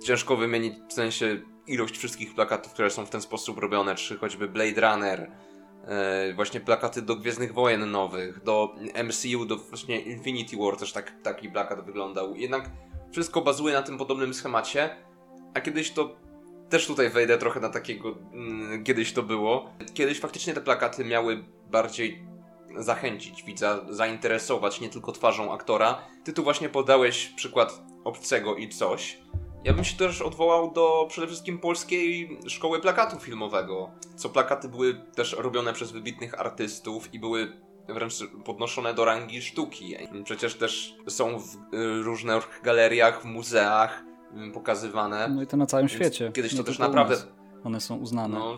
[0.04, 4.48] ciężko wymienić w sensie ilość wszystkich plakatów, które są w ten sposób robione, czy choćby
[4.48, 5.32] Blade Runner,
[5.86, 11.22] e, właśnie plakaty do Gwiezdnych Wojen nowych, do MCU, do właśnie Infinity War też tak,
[11.22, 12.36] taki plakat wyglądał.
[12.36, 12.72] Jednak
[13.12, 14.90] wszystko bazuje na tym podobnym schemacie,
[15.54, 16.16] a kiedyś to
[16.70, 19.70] też tutaj wejdę trochę na takiego, mm, kiedyś to było.
[19.94, 22.24] Kiedyś faktycznie te plakaty miały bardziej
[22.78, 26.02] zachęcić widza, zainteresować nie tylko twarzą aktora.
[26.24, 29.18] Ty tu właśnie podałeś przykład obcego i coś.
[29.64, 33.92] Ja bym się też odwołał do przede wszystkim polskiej szkoły plakatu filmowego.
[34.16, 37.54] Co plakaty były też robione przez wybitnych artystów i były
[37.88, 38.14] wręcz
[38.46, 39.96] podnoszone do rangi sztuki.
[40.24, 44.04] Przecież też są w y, różnych galeriach, w muzeach
[44.54, 45.30] pokazywane.
[45.36, 46.32] No i to na całym Więc świecie.
[46.32, 47.16] Kiedyś to też naprawdę.
[47.64, 48.40] One są uznane.
[48.40, 48.58] No,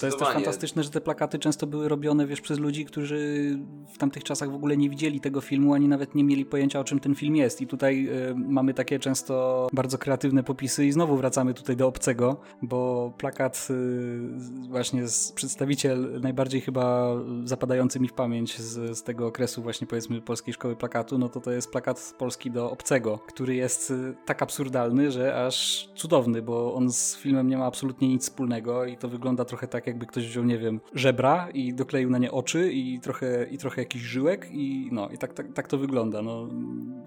[0.00, 3.58] to jest też fantastyczne, że te plakaty często były robione, wiesz, przez ludzi, którzy
[3.94, 6.84] w tamtych czasach w ogóle nie widzieli tego filmu, ani nawet nie mieli pojęcia, o
[6.84, 7.60] czym ten film jest.
[7.60, 12.40] I tutaj y, mamy takie często bardzo kreatywne popisy i znowu wracamy tutaj do obcego,
[12.62, 17.14] bo plakat y, właśnie z przedstawiciel najbardziej chyba
[17.44, 21.40] zapadający mi w pamięć z, z tego okresu właśnie powiedzmy Polskiej Szkoły Plakatu, no to
[21.40, 26.74] to jest plakat polski do obcego, który jest y, tak absurdalny, że aż cudowny, bo
[26.74, 30.28] on z filmem nie ma absolutnie nic wspólnego i to wygląda trochę tak, jakby ktoś
[30.28, 34.48] wziął, nie wiem, żebra i dokleił na nie oczy i trochę, i trochę jakiś żyłek
[34.52, 36.22] i no, i tak, tak, tak to wygląda.
[36.22, 36.48] No,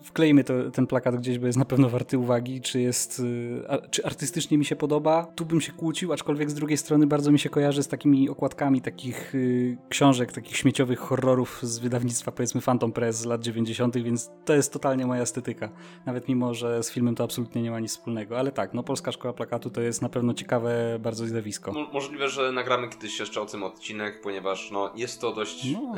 [0.04, 3.78] wklejmy to, ten plakat gdzieś, bo jest na pewno warty uwagi, czy jest, y, a,
[3.88, 5.26] czy artystycznie mi się podoba.
[5.36, 8.82] Tu bym się kłócił, aczkolwiek z drugiej strony bardzo mi się kojarzy z takimi okładkami
[8.82, 14.32] takich y, książek, takich śmieciowych horrorów z wydawnictwa powiedzmy Phantom Press z lat 90., więc
[14.45, 15.69] to jest totalnie moja estetyka.
[16.06, 19.12] Nawet mimo, że z filmem to absolutnie nie ma nic wspólnego, ale tak, no Polska
[19.12, 21.71] Szkoła Plakatu to jest na pewno ciekawe bardzo zjawisko.
[21.71, 25.96] Mo możliwe, że nagramy kiedyś jeszcze o tym odcinek, ponieważ no, jest to dość no,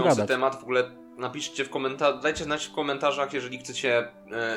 [0.00, 0.28] y, gadać.
[0.28, 0.60] temat.
[0.60, 4.08] W ogóle napiszcie w komentarzach, dajcie znać w komentarzach, jeżeli chcecie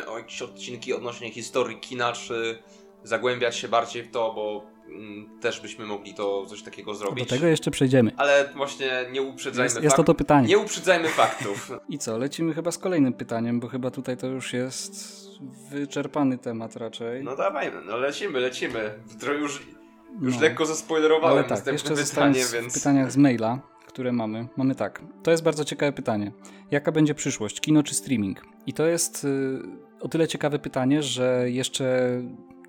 [0.03, 2.63] y, o jakieś odcinki odnośnie historii kina, czy
[3.03, 7.29] zagłębiać się bardziej w to, bo mm, też byśmy mogli to coś takiego zrobić.
[7.29, 8.11] Do tego jeszcze przejdziemy.
[8.17, 10.47] Ale właśnie nie uprzedzajmy Jest, jest to to pytanie.
[10.47, 11.71] Nie uprzedzajmy faktów.
[11.89, 15.19] I co, lecimy chyba z kolejnym pytaniem, bo chyba tutaj to już jest
[15.71, 17.23] wyczerpany temat raczej.
[17.23, 18.99] No dawaj, no lecimy, lecimy.
[19.19, 19.61] To już
[20.21, 20.41] już no.
[20.41, 22.73] lekko zaspoilerowałem Ale tak, jeszcze pytanie, więc...
[22.73, 24.47] w pytaniach z maila, które mamy.
[24.57, 25.01] Mamy tak.
[25.23, 26.31] To jest bardzo ciekawe pytanie.
[26.71, 27.61] Jaka będzie przyszłość?
[27.61, 28.45] Kino czy streaming?
[28.67, 29.59] I to jest y,
[29.99, 32.09] o tyle ciekawe pytanie, że jeszcze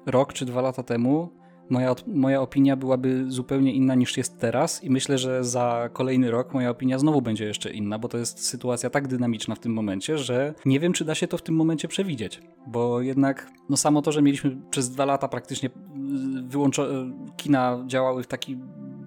[0.06, 1.39] rok czy dwa lata temu
[1.70, 6.54] moja, moja opinia byłaby zupełnie inna niż jest teraz i myślę, że za kolejny rok
[6.54, 10.18] moja opinia znowu będzie jeszcze inna, bo to jest sytuacja tak dynamiczna w tym momencie,
[10.18, 14.02] że nie wiem, czy da się to w tym momencie przewidzieć, bo jednak no samo
[14.02, 15.70] to, że mieliśmy przez dwa lata praktycznie
[16.48, 18.56] wyłączone, kina działały w taki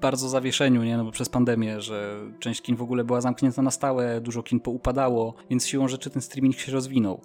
[0.02, 0.98] bardzo zawieszeniu, nie?
[0.98, 4.60] No bo przez pandemię, że część kin w ogóle była zamknięta na stałe, dużo kin
[4.60, 7.22] poupadało, więc siłą rzeczy ten streaming się rozwinął.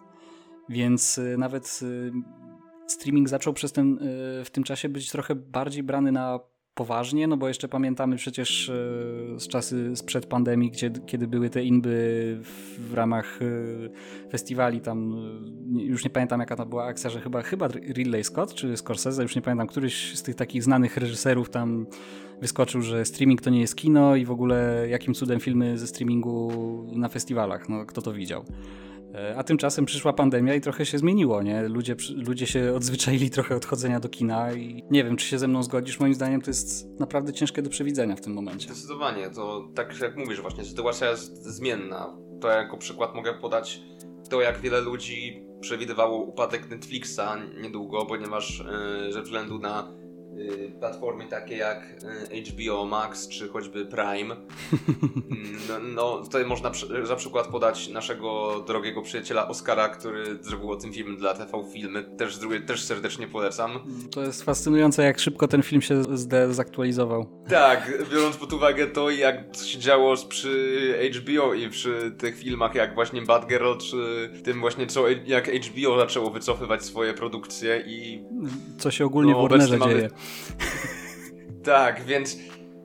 [0.69, 2.13] Więc y, nawet y,
[2.89, 3.99] streaming zaczął przez ten,
[4.41, 6.41] y, w tym czasie być trochę bardziej brany na
[6.79, 8.73] poważnie, no bo jeszcze pamiętamy przecież
[9.39, 13.39] z czasy sprzed pandemii, gdzie, kiedy były te inby w, ramach
[14.31, 15.17] festiwali tam,
[15.73, 19.37] już nie pamiętam jaka to była akcja, że chyba, chyba Ridley Scott czy Scorsese, już
[19.37, 21.87] nie pamiętam, któryś z tych takich znanych reżyserów tam
[22.41, 26.53] wyskoczył, że streaming to nie jest kino i w ogóle jakim cudem filmy ze streamingu
[26.93, 28.45] na festiwalach, no kto to widział.
[29.15, 31.69] E, a tymczasem przyszła pandemia i trochę się zmieniło, nie?
[31.69, 35.49] Ludzie, ludzie się odzwyczaili trochę od chodzenia do kina i nie wiem, czy się ze
[35.49, 38.75] mną zgodzisz, moim zdaniem to jest naprawdę ciężkie do przewidzenia w tym momencie.
[38.75, 42.17] Zdecydowanie, to tak jak mówisz właśnie, sytuacja jest zmienna.
[42.41, 43.83] To jako przykład mogę podać
[44.31, 47.21] to, jak wiele ludzi przewidywało upadek Netflixa
[47.63, 48.65] niedługo, ponieważ
[49.05, 49.93] yy, ze względu na
[50.81, 51.83] platformy takie jak
[52.33, 54.37] y, HBO Max czy choćby Prime.
[55.29, 56.71] Mm, no, no tutaj można
[57.03, 62.03] za przykład podać naszego drogiego przyjaciela Oscara, który zrobił o tym film dla TV Filmy.
[62.03, 63.79] Też, też serdecznie polecam.
[64.11, 67.27] To jest fascynujące, jak szybko ten film się zdezaktualizował.
[67.49, 72.95] Tak, biorąc pod uwagę to, jak się działo przy HBO i przy tych filmach jak
[72.95, 78.23] właśnie Bad Girl, czy tym właśnie, co, jak HBO zaczęło wycofywać swoje produkcje i...
[78.79, 79.79] Co się ogólnie no, w Warnerze dzieje.
[79.79, 80.09] Mamy
[81.65, 82.37] tak, więc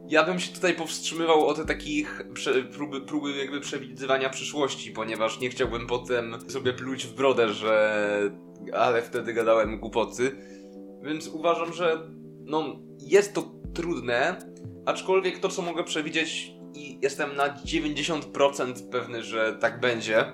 [0.08, 2.21] ja bym się tutaj powstrzymywał od takich
[2.73, 8.32] próby, próby jakby przewidywania przyszłości, ponieważ nie chciałbym potem sobie pluć w brodę, że
[8.73, 10.32] ale wtedy gadałem głupoty.
[11.03, 12.10] Więc uważam, że
[12.45, 14.38] no, jest to trudne,
[14.86, 20.25] aczkolwiek to, co mogę przewidzieć i jestem na 90% pewny, że tak będzie,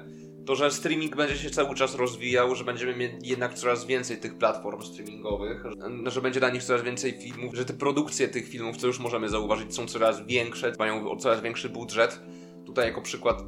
[0.50, 4.38] to, że streaming będzie się cały czas rozwijał, że będziemy mieć jednak coraz więcej tych
[4.38, 5.64] platform streamingowych,
[6.06, 9.30] że będzie na nich coraz więcej filmów, że te produkcje tych filmów, co już możemy
[9.30, 12.22] zauważyć, są coraz większe, mają coraz większy budżet.
[12.66, 13.44] Tutaj jako przykład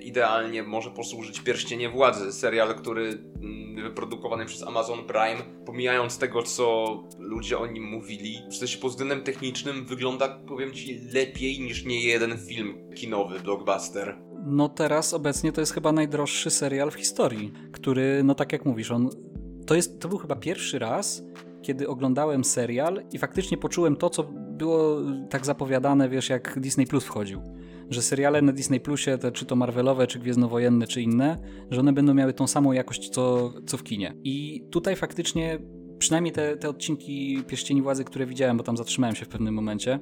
[0.00, 7.02] idealnie może posłużyć Pierścienie Władzy, serial, który mm, wyprodukowany przez Amazon Prime, pomijając tego, co
[7.18, 12.00] ludzie o nim mówili, w sensie pod względem technicznym wygląda, powiem Ci, lepiej niż nie
[12.00, 14.33] jeden film kinowy, blockbuster.
[14.46, 18.90] No teraz obecnie to jest chyba najdroższy serial w historii, który, no tak jak mówisz,
[18.90, 19.08] on
[19.66, 21.22] to, jest, to był chyba pierwszy raz,
[21.62, 24.96] kiedy oglądałem serial i faktycznie poczułem to, co było
[25.30, 27.40] tak zapowiadane, wiesz, jak Disney Plus wchodził.
[27.90, 31.38] Że seriale na Disney Plusie, te, czy to Marvelowe, czy Gwiezdnowojenne, czy inne,
[31.70, 34.14] że one będą miały tą samą jakość, co, co w kinie.
[34.24, 35.58] I tutaj faktycznie,
[35.98, 40.00] przynajmniej te, te odcinki Pierścieni Władzy, które widziałem, bo tam zatrzymałem się w pewnym momencie,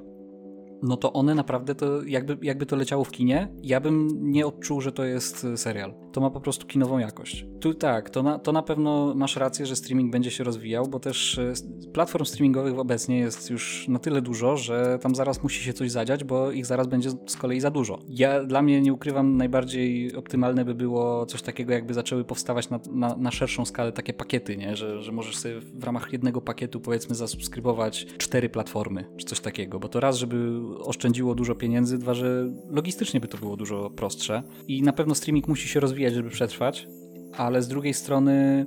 [0.83, 4.81] no to one naprawdę to, jakby, jakby to leciało w kinie, ja bym nie odczuł,
[4.81, 6.02] że to jest e, serial.
[6.13, 7.47] To ma po prostu kinową jakość.
[7.61, 11.01] Tu tak, to na, to na pewno masz rację, że streaming będzie się rozwijał, bo
[11.01, 11.53] też e,
[11.93, 16.25] platform streamingowych obecnie jest już na tyle dużo, że tam zaraz musi się coś zadziać,
[16.25, 17.99] bo ich zaraz będzie z kolei za dużo.
[18.09, 22.81] Ja dla mnie nie ukrywam, najbardziej optymalne by było coś takiego, jakby zaczęły powstawać na,
[22.91, 24.77] na, na szerszą skalę takie pakiety, nie?
[24.77, 29.81] Że, że możesz sobie w ramach jednego pakietu powiedzmy zasubskrybować cztery platformy, czy coś takiego,
[29.81, 34.43] bo to raz, żeby oszczędziło dużo pieniędzy, dwa, że logistycznie by to było dużo prostsze.
[34.69, 36.89] I na pewno streaming musi się rozwijać, żeby przetrwać,
[37.37, 38.67] ale z drugiej strony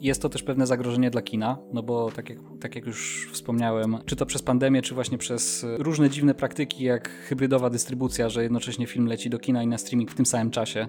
[0.00, 3.96] jest to też pewne zagrożenie dla kina, no bo tak jak, tak jak już wspomniałem,
[4.06, 8.86] czy to przez pandemię, czy właśnie przez różne dziwne praktyki, jak hybrydowa dystrybucja, że jednocześnie
[8.86, 10.88] film leci do kina i na streaming w tym samym czasie,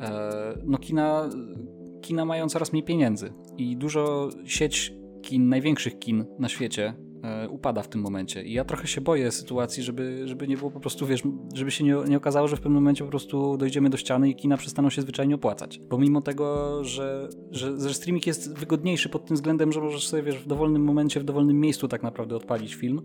[0.00, 1.30] e, no kina,
[2.00, 6.94] kina mają coraz mniej pieniędzy i dużo sieć kin, największych kin na świecie
[7.50, 8.42] upada w tym momencie.
[8.42, 11.22] I ja trochę się boję sytuacji, żeby, żeby nie było po prostu, wiesz,
[11.54, 14.34] żeby się nie, nie okazało, że w pewnym momencie po prostu dojdziemy do ściany i
[14.34, 15.80] kina przestaną się zwyczajnie opłacać.
[15.88, 20.38] Pomimo tego, że, że, że streaming jest wygodniejszy pod tym względem, że możesz sobie, wiesz,
[20.38, 23.02] w dowolnym momencie, w dowolnym miejscu tak naprawdę odpalić film,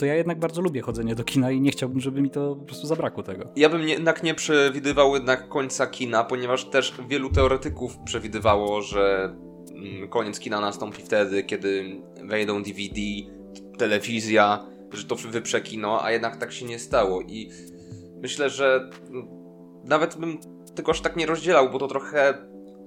[0.00, 2.64] to ja jednak bardzo lubię chodzenie do kina i nie chciałbym, żeby mi to po
[2.64, 3.48] prostu zabrakło tego.
[3.56, 9.34] Ja bym jednak nie przewidywał jednak końca kina, ponieważ też wielu teoretyków przewidywało, że
[9.74, 13.00] mm, koniec kina nastąpi wtedy, kiedy wejdą DVD,
[13.80, 17.22] telewizja, że to wyprze kino, a jednak tak się nie stało.
[17.22, 17.50] I
[18.22, 18.90] myślę, że
[19.84, 20.38] nawet bym
[20.74, 22.34] tego aż tak nie rozdzielał, bo to trochę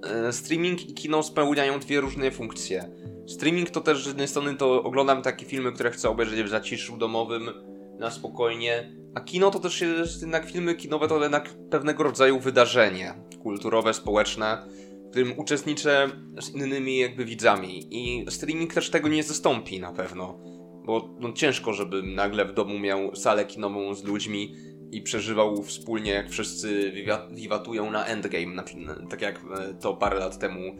[0.02, 2.90] e, streaming i kino spełniają dwie różne funkcje.
[3.26, 6.96] Streaming to też z jednej strony to oglądam takie filmy, które chcę obejrzeć w zaciszu
[6.96, 7.50] domowym,
[7.98, 13.14] na spokojnie, a kino to też jest jednak filmy kinowe to jednak pewnego rodzaju wydarzenie
[13.42, 14.66] kulturowe, społeczne,
[15.06, 17.86] w którym uczestniczę z innymi jakby widzami.
[17.90, 20.53] I streaming też tego nie zastąpi na pewno
[20.84, 24.56] bo no, ciężko, żeby nagle w domu miał salę kinową z ludźmi
[24.90, 26.92] i przeżywał wspólnie, jak wszyscy
[27.30, 28.64] wiwatują na Endgame, na,
[29.10, 30.76] tak jak e, to parę lat temu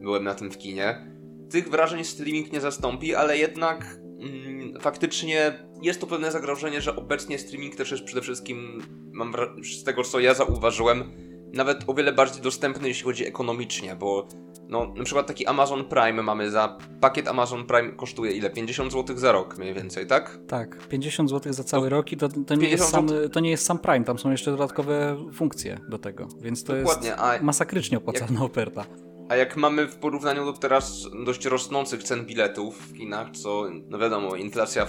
[0.00, 1.06] byłem na tym w kinie.
[1.50, 5.52] Tych wrażeń streaming nie zastąpi, ale jednak mm, faktycznie
[5.82, 8.82] jest to pewne zagrożenie, że obecnie streaming też jest przede wszystkim,
[9.12, 9.34] mam
[9.78, 11.12] z tego co ja zauważyłem,
[11.52, 14.26] nawet o wiele bardziej dostępny, jeśli chodzi ekonomicznie, bo
[14.68, 16.78] no, na przykład taki Amazon Prime mamy za.
[17.00, 18.50] Pakiet Amazon Prime kosztuje ile?
[18.50, 20.38] 50 zł za rok mniej więcej, tak?
[20.48, 23.50] Tak, 50 zł za cały to, rok i to, to, nie jest sam, to nie
[23.50, 27.42] jest sam Prime, tam są jeszcze dodatkowe funkcje do tego, więc to Dokładnie, jest a
[27.42, 28.84] masakrycznie opłacalna jak, oferta.
[29.28, 33.98] A jak mamy w porównaniu do teraz dość rosnących cen biletów w kinach, co no
[33.98, 34.86] wiadomo, inflacja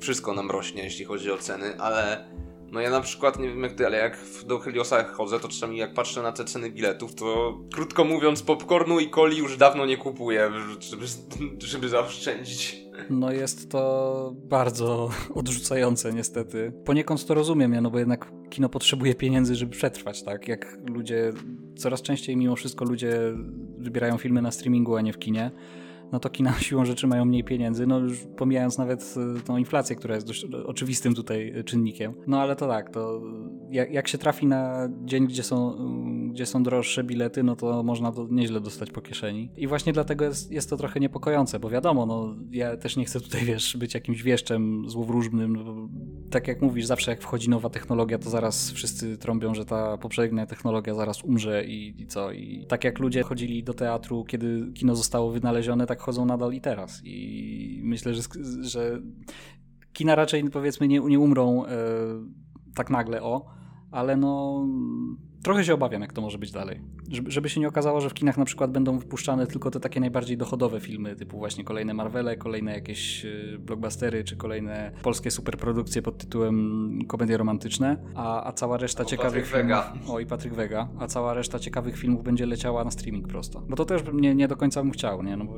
[0.00, 2.28] wszystko nam rośnie, jeśli chodzi o ceny, ale
[2.74, 5.76] no ja na przykład, nie wiem jak ty, ale jak do Heliosa chodzę, to czasami
[5.76, 9.96] jak patrzę na te ceny biletów, to krótko mówiąc popcornu i coli już dawno nie
[9.96, 10.50] kupuję,
[10.80, 11.06] żeby,
[11.66, 12.84] żeby zaoszczędzić.
[13.10, 16.72] No jest to bardzo odrzucające niestety.
[16.84, 20.48] Poniekąd to rozumiem, ja, no bo jednak kino potrzebuje pieniędzy, żeby przetrwać, tak?
[20.48, 21.32] Jak ludzie,
[21.76, 23.18] coraz częściej mimo wszystko ludzie
[23.78, 25.50] wybierają filmy na streamingu, a nie w kinie
[26.12, 29.96] no to kina siłą rzeczy mają mniej pieniędzy, no już pomijając nawet y, tą inflację,
[29.96, 32.14] która jest dość oczywistym tutaj y, czynnikiem.
[32.26, 33.22] No ale to tak, to
[33.70, 35.76] jak, jak się trafi na dzień, gdzie są, y,
[36.34, 39.50] gdzie są droższe bilety, no to można nieźle dostać po kieszeni.
[39.56, 43.20] I właśnie dlatego jest, jest to trochę niepokojące, bo wiadomo, no ja też nie chcę
[43.20, 45.56] tutaj, wiesz, być jakimś wieszczem złowróżnym.
[45.56, 45.88] No,
[46.30, 50.46] tak jak mówisz, zawsze jak wchodzi nowa technologia, to zaraz wszyscy trąbią, że ta poprzednia
[50.46, 52.32] technologia zaraz umrze i, i co.
[52.32, 56.60] I tak jak ludzie chodzili do teatru, kiedy kino zostało wynalezione, tak chodzą nadal i
[56.60, 57.00] teraz.
[57.04, 58.22] I myślę, że,
[58.60, 59.00] że
[59.92, 61.68] kina raczej powiedzmy nie, nie umrą e,
[62.74, 63.46] tak nagle, o,
[63.90, 64.64] ale no
[65.44, 66.80] trochę się obawiam, jak to może być dalej.
[67.28, 70.36] Żeby, się nie okazało, że w kinach na przykład będą wypuszczane tylko te takie najbardziej
[70.36, 76.18] dochodowe filmy, typu właśnie kolejne Marvele, kolejne jakieś e, blockbustery, czy kolejne polskie superprodukcje pod
[76.18, 79.84] tytułem komedie romantyczne, a, a cała reszta o, ciekawych Patryk filmów...
[79.84, 80.12] Vega.
[80.14, 80.88] O, i Patryk Wega.
[80.98, 83.62] A cała reszta ciekawych filmów będzie leciała na streaming prosto.
[83.68, 85.36] Bo to też nie, nie do końca bym chciał, nie?
[85.36, 85.54] No bo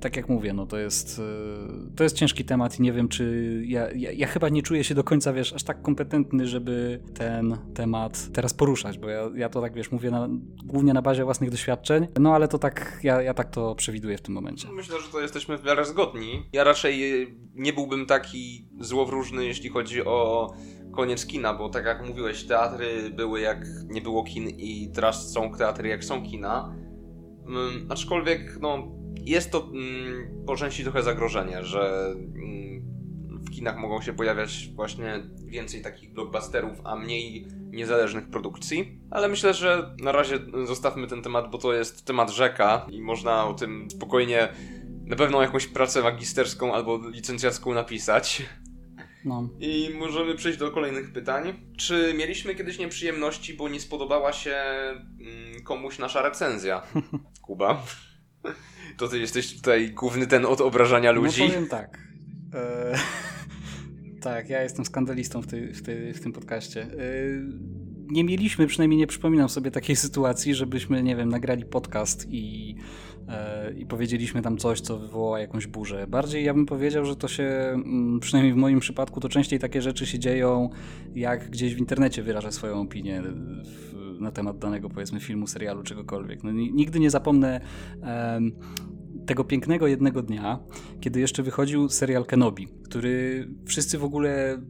[0.00, 3.62] tak jak mówię, no to jest, e, to jest ciężki temat i nie wiem, czy
[3.66, 7.56] ja, ja, ja, chyba nie czuję się do końca, wiesz, aż tak kompetentny, żeby ten
[7.74, 10.28] temat teraz poruszać, bo ja, ja to tak, wiesz, mówię na,
[10.64, 14.22] głównie na bazie własnych doświadczeń, no ale to tak, ja, ja tak to przewiduję w
[14.22, 14.68] tym momencie.
[14.72, 16.42] Myślę, że to jesteśmy w miarę zgodni.
[16.52, 20.52] Ja raczej nie byłbym taki złowróżny, jeśli chodzi o
[20.92, 25.54] koniec kina, bo tak jak mówiłeś, teatry były jak nie było kin i teraz są
[25.54, 26.74] teatry jak są kina.
[27.46, 28.97] Um, aczkolwiek, no,
[29.28, 32.68] jest to mm, po części trochę zagrożenie, że mm,
[33.40, 39.00] w kinach mogą się pojawiać właśnie więcej takich blockbusterów, a mniej niezależnych produkcji.
[39.10, 43.46] Ale myślę, że na razie zostawmy ten temat, bo to jest temat rzeka i można
[43.46, 44.48] o tym spokojnie
[45.04, 48.42] na pewno jakąś pracę magisterską albo licencjacką napisać.
[49.24, 49.48] No.
[49.60, 51.70] I możemy przejść do kolejnych pytań.
[51.76, 56.82] Czy mieliśmy kiedyś nieprzyjemności, bo nie spodobała się mm, komuś nasza recenzja?
[57.46, 57.82] Kuba.
[58.98, 61.42] To ty jesteś tutaj główny ten od obrażania no ludzi?
[61.42, 61.98] No powiem tak.
[62.54, 62.94] E...
[64.20, 66.82] tak, ja jestem skandalistą w, tej, w, tej, w tym podcaście.
[66.82, 66.88] E...
[68.10, 72.76] Nie mieliśmy, przynajmniej nie przypominam sobie takiej sytuacji, żebyśmy, nie wiem, nagrali podcast i,
[73.28, 73.72] e...
[73.72, 76.06] i powiedzieliśmy tam coś, co wywoła jakąś burzę.
[76.06, 79.82] Bardziej ja bym powiedział, że to się, mm, przynajmniej w moim przypadku, to częściej takie
[79.82, 80.70] rzeczy się dzieją,
[81.14, 83.22] jak gdzieś w internecie wyrażę swoją opinię
[84.20, 86.44] na temat danego, powiedzmy, filmu, serialu, czegokolwiek.
[86.44, 87.60] No, nigdy nie zapomnę
[89.26, 90.58] tego pięknego jednego dnia,
[91.00, 94.62] kiedy jeszcze wychodził serial Kenobi, który wszyscy w ogóle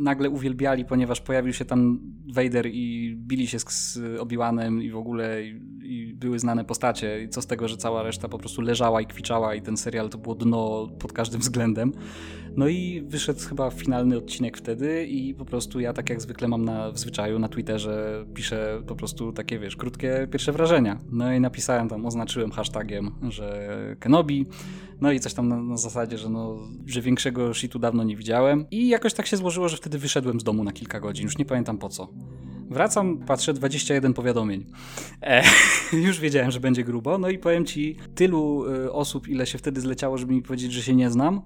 [0.00, 2.00] nagle uwielbiali, ponieważ pojawił się tam
[2.34, 7.28] Vader i bili się z Obi-Wanem i w ogóle i, i, były znane postacie i
[7.28, 10.18] co z tego, że cała reszta po prostu leżała i kwiczała i ten serial to
[10.18, 11.92] było dno pod każdym względem.
[12.56, 16.64] No i wyszedł chyba finalny odcinek wtedy i po prostu ja tak jak zwykle mam
[16.64, 21.00] na, w zwyczaju na Twitterze piszę po prostu takie, wiesz, krótkie pierwsze wrażenia.
[21.12, 24.46] No i napisałem tam, oznaczyłem hashtagiem, że Kenobi,
[25.00, 28.66] no i coś tam na, na zasadzie, że no, że większego shitu dawno nie widziałem
[28.70, 31.44] i jakoś tak się złożyło, że wtedy wyszedłem z domu na kilka godzin, już nie
[31.44, 32.08] pamiętam po co.
[32.70, 34.66] Wracam, patrzę, 21 powiadomień.
[35.22, 35.42] E,
[36.06, 37.18] już wiedziałem, że będzie grubo.
[37.18, 40.82] No i powiem ci, tylu y, osób, ile się wtedy zleciało, żeby mi powiedzieć, że
[40.82, 41.42] się nie znam,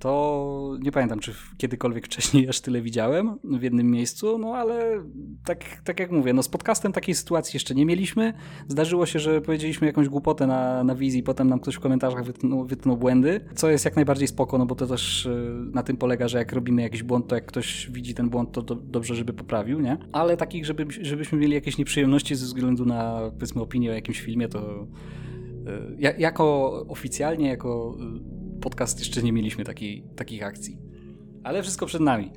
[0.00, 5.04] to nie pamiętam, czy kiedykolwiek wcześniej aż tyle widziałem w jednym miejscu, no ale
[5.44, 8.32] tak, tak jak mówię, no z podcastem takiej sytuacji jeszcze nie mieliśmy.
[8.68, 12.64] Zdarzyło się, że powiedzieliśmy jakąś głupotę na, na wizji, potem nam ktoś w komentarzach wytnął,
[12.64, 16.28] wytnął błędy, co jest jak najbardziej spoko, no bo to też y, na tym polega,
[16.28, 19.32] że jak robimy jakiś błąd, to jak ktoś widzi ten błąd, to do, dobrze, żeby
[19.32, 19.98] poprawił, nie?
[20.12, 24.48] Ale takich, żeby, żebyśmy mieli jakieś nieprzyjemności ze względu na, powiedzmy, opinię o jakimś filmie,
[24.48, 24.86] to
[26.00, 27.96] y, jako oficjalnie, jako
[28.36, 30.78] y, podcast jeszcze nie mieliśmy takiej, takich akcji.
[31.44, 32.32] Ale wszystko przed nami.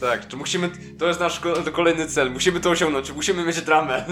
[0.00, 0.70] Tak, czy musimy.
[0.98, 1.40] To jest nasz
[1.72, 2.32] kolejny cel.
[2.32, 3.12] Musimy to osiągnąć.
[3.12, 4.04] Musimy mieć dramę.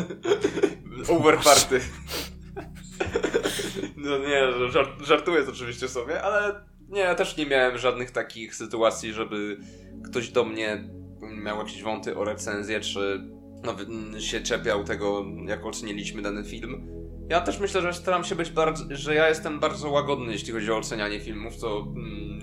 [1.08, 1.80] Over party.
[3.96, 9.12] No nie, żart, żartuję oczywiście sobie, ale nie, ja też nie miałem żadnych takich sytuacji,
[9.12, 9.58] żeby
[10.04, 10.84] ktoś do mnie
[11.42, 13.30] miał jakieś wąty o recenzję, czy
[13.62, 13.76] no,
[14.20, 16.99] się czepiał tego, jak oceniliśmy dany film.
[17.31, 20.72] Ja też myślę, że staram się być bardzo, że ja jestem bardzo łagodny, jeśli chodzi
[20.72, 22.41] o ocenianie filmów, to mm,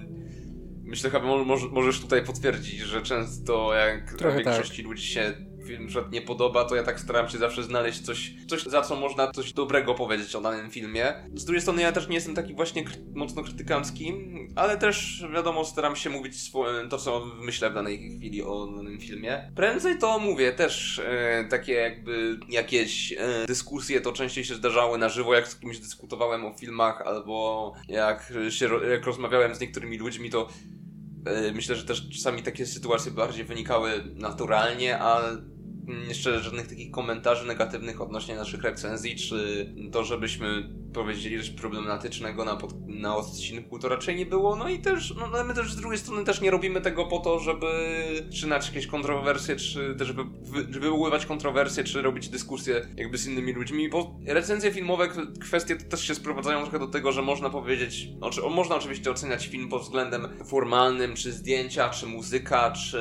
[0.84, 1.26] myślę, chyba
[1.72, 4.86] możesz tutaj potwierdzić, że często jak Trochę większości tak.
[4.86, 5.34] ludzi się
[5.68, 8.96] film przykład nie podoba, to ja tak staram się zawsze znaleźć coś, coś, za co
[8.96, 11.14] można coś dobrego powiedzieć o danym filmie.
[11.34, 14.14] Z drugiej strony ja też nie jestem taki właśnie kry mocno krytykancki,
[14.56, 16.52] ale też wiadomo, staram się mówić
[16.90, 19.52] to, co myślę w danej chwili o danym filmie.
[19.56, 25.10] Prędzej to mówię, też e, takie jakby jakieś e, dyskusje to częściej się zdarzały na
[25.10, 30.30] żywo, jak z kimś dyskutowałem o filmach, albo jak się jak rozmawiałem z niektórymi ludźmi,
[30.30, 30.48] to
[31.26, 35.22] e, Myślę, że też czasami takie sytuacje bardziej wynikały naturalnie, a
[36.08, 42.56] jeszcze żadnych takich komentarzy negatywnych odnośnie naszych recenzji, czy to, żebyśmy powiedzieli coś problematycznego na,
[42.56, 44.56] pod, na odcinku, to raczej nie było.
[44.56, 47.20] No i też, no, no my też z drugiej strony też nie robimy tego po
[47.20, 47.68] to, żeby
[48.32, 50.24] trzynać jakieś kontrowersje, czy też żeby,
[50.80, 55.08] wywoływać kontrowersje, czy robić dyskusje jakby z innymi ludźmi, bo recenzje filmowe,
[55.42, 59.70] kwestie też się sprowadzają trochę do tego, że można powiedzieć, znaczy, można oczywiście oceniać film
[59.70, 62.98] pod względem formalnym, czy zdjęcia, czy muzyka, czy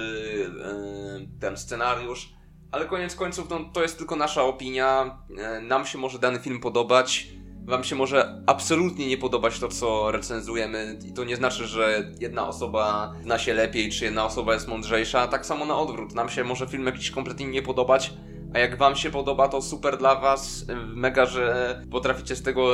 [1.20, 2.36] yy, ten scenariusz,
[2.72, 5.18] ale koniec końców no, to jest tylko nasza opinia.
[5.38, 7.28] E, nam się może dany film podobać,
[7.66, 12.48] wam się może absolutnie nie podobać to, co recenzujemy i to nie znaczy, że jedna
[12.48, 15.26] osoba zna się lepiej, czy jedna osoba jest mądrzejsza.
[15.26, 16.14] Tak samo na odwrót.
[16.14, 18.12] Nam się może film jakiś kompletnie nie podobać,
[18.56, 20.64] a jak wam się podoba, to super dla was.
[20.94, 22.68] Mega, że potraficie z tego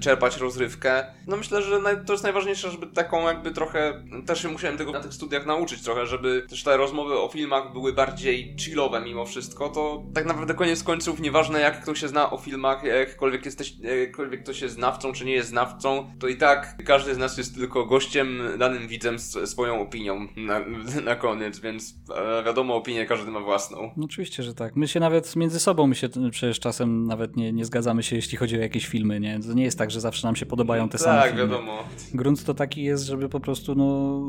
[0.00, 1.06] czerpać rozrywkę.
[1.26, 4.04] No myślę, że to jest najważniejsze, żeby taką jakby trochę...
[4.26, 7.72] Też się musiałem tego na tych studiach nauczyć trochę, żeby też te rozmowy o filmach
[7.72, 9.68] były bardziej chillowe mimo wszystko.
[9.68, 14.42] To tak naprawdę koniec końców, nieważne jak ktoś się zna o filmach, jakkolwiek jesteś, jakkolwiek
[14.42, 17.86] ktoś jest znawcą, czy nie jest znawcą, to i tak każdy z nas jest tylko
[17.86, 20.60] gościem, danym widzem z swoją opinią na,
[21.04, 23.90] na koniec, więc e, wiadomo, opinię każdy ma własną.
[23.96, 24.76] No oczywiście, że tak.
[24.76, 28.16] My się nawet nawet między sobą my się przecież czasem nawet nie, nie zgadzamy się,
[28.16, 29.40] jeśli chodzi o jakieś filmy, nie?
[29.40, 31.38] To nie jest tak, że zawsze nam się podobają te tak, same filmy.
[31.38, 31.78] Tak, wiadomo.
[32.14, 34.20] Grunt to taki jest, żeby po prostu, no,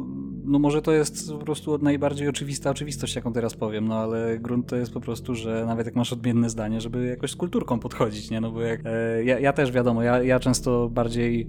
[0.45, 4.67] no może to jest po prostu najbardziej oczywista oczywistość, jaką teraz powiem, no ale grunt
[4.67, 8.29] to jest po prostu, że nawet jak masz odmienne zdanie, żeby jakoś z kulturką podchodzić,
[8.29, 8.41] nie?
[8.41, 11.47] No bo jak, e, ja, ja też wiadomo, ja, ja często bardziej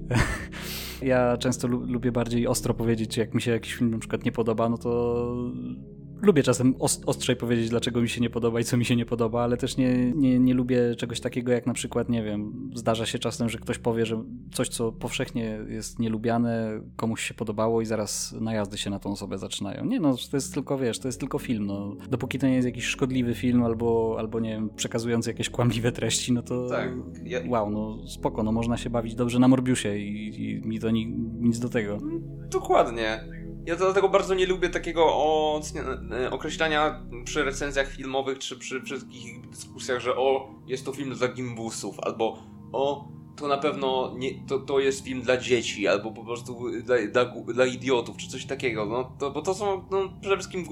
[1.03, 4.69] ja często lubię bardziej ostro powiedzieć, jak mi się jakiś film na przykład nie podoba,
[4.69, 5.27] no to
[6.25, 6.75] lubię czasem
[7.07, 9.77] ostrzej powiedzieć, dlaczego mi się nie podoba i co mi się nie podoba, ale też
[9.77, 13.59] nie, nie, nie lubię czegoś takiego, jak na przykład, nie wiem, zdarza się czasem, że
[13.59, 18.91] ktoś powie, że coś, co powszechnie jest nielubiane, komuś się podobało i zaraz najazdy się
[18.91, 19.85] na tą osobę zaczynają.
[19.85, 21.97] Nie no, to jest tylko, wiesz, to jest tylko film, no.
[22.11, 26.33] Dopóki to nie jest jakiś szkodliwy film albo, albo nie wiem, przekazujący jakieś kłamliwe treści,
[26.33, 26.91] no to tak.
[27.25, 27.41] ja...
[27.49, 31.07] wow, no spoko, no można się bawić dobrze na Morbiusie i, i mi to ni
[31.41, 31.99] nic do tego.
[32.51, 33.44] Dokładnie.
[33.67, 35.03] Ja dlatego bardzo nie lubię takiego
[36.13, 41.29] e, określania przy recenzjach filmowych czy przy wszystkich dyskusjach, że o, jest to film dla
[41.29, 42.39] gimbusów, albo
[42.73, 46.97] o, to na pewno nie, to, to jest film dla dzieci, albo po prostu dla,
[47.13, 47.25] dla,
[47.55, 48.87] dla idiotów, czy coś takiego.
[48.87, 50.67] No, to, bo to są no, przede wszystkim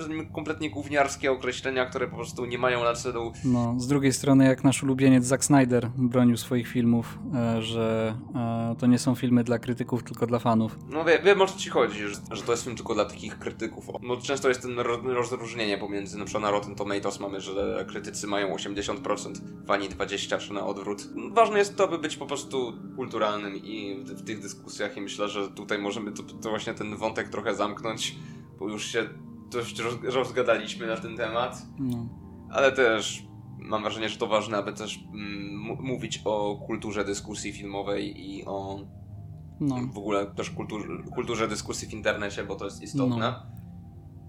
[0.00, 3.32] zdaniem kompletnie gówniarskie określenia, które po prostu nie mają na celu.
[3.44, 8.74] No, z drugiej strony, jak nasz ulubieniec Zack Snyder bronił swoich filmów, e, że e,
[8.78, 10.78] to nie są filmy dla krytyków, tylko dla fanów.
[10.90, 13.38] No wie, wiem o co ci chodzi, że, że to jest film tylko dla takich
[13.38, 13.86] krytyków.
[14.02, 18.56] No, często jest ten rozróżnienie pomiędzy, na przykład na Rotten Tomatoes mamy, że krytycy mają
[18.56, 19.32] 80%,
[19.66, 21.08] fani 20% czy na odwrót.
[21.32, 25.28] Ważne jest to, aby być po prostu kulturalnym i w, w tych dyskusjach i myślę,
[25.28, 28.16] że tutaj możemy to, to, właśnie ten wątek trochę zamknąć,
[28.58, 29.08] bo już się
[29.50, 31.62] dość roz, rozgadaliśmy na ten temat.
[31.78, 32.08] No.
[32.50, 33.26] Ale też
[33.58, 38.80] mam wrażenie, że to ważne, aby też mm, mówić o kulturze dyskusji filmowej i o
[39.60, 39.76] no.
[39.92, 43.16] w ogóle też kultur, kulturze dyskusji w internecie, bo to jest istotne.
[43.16, 43.42] No.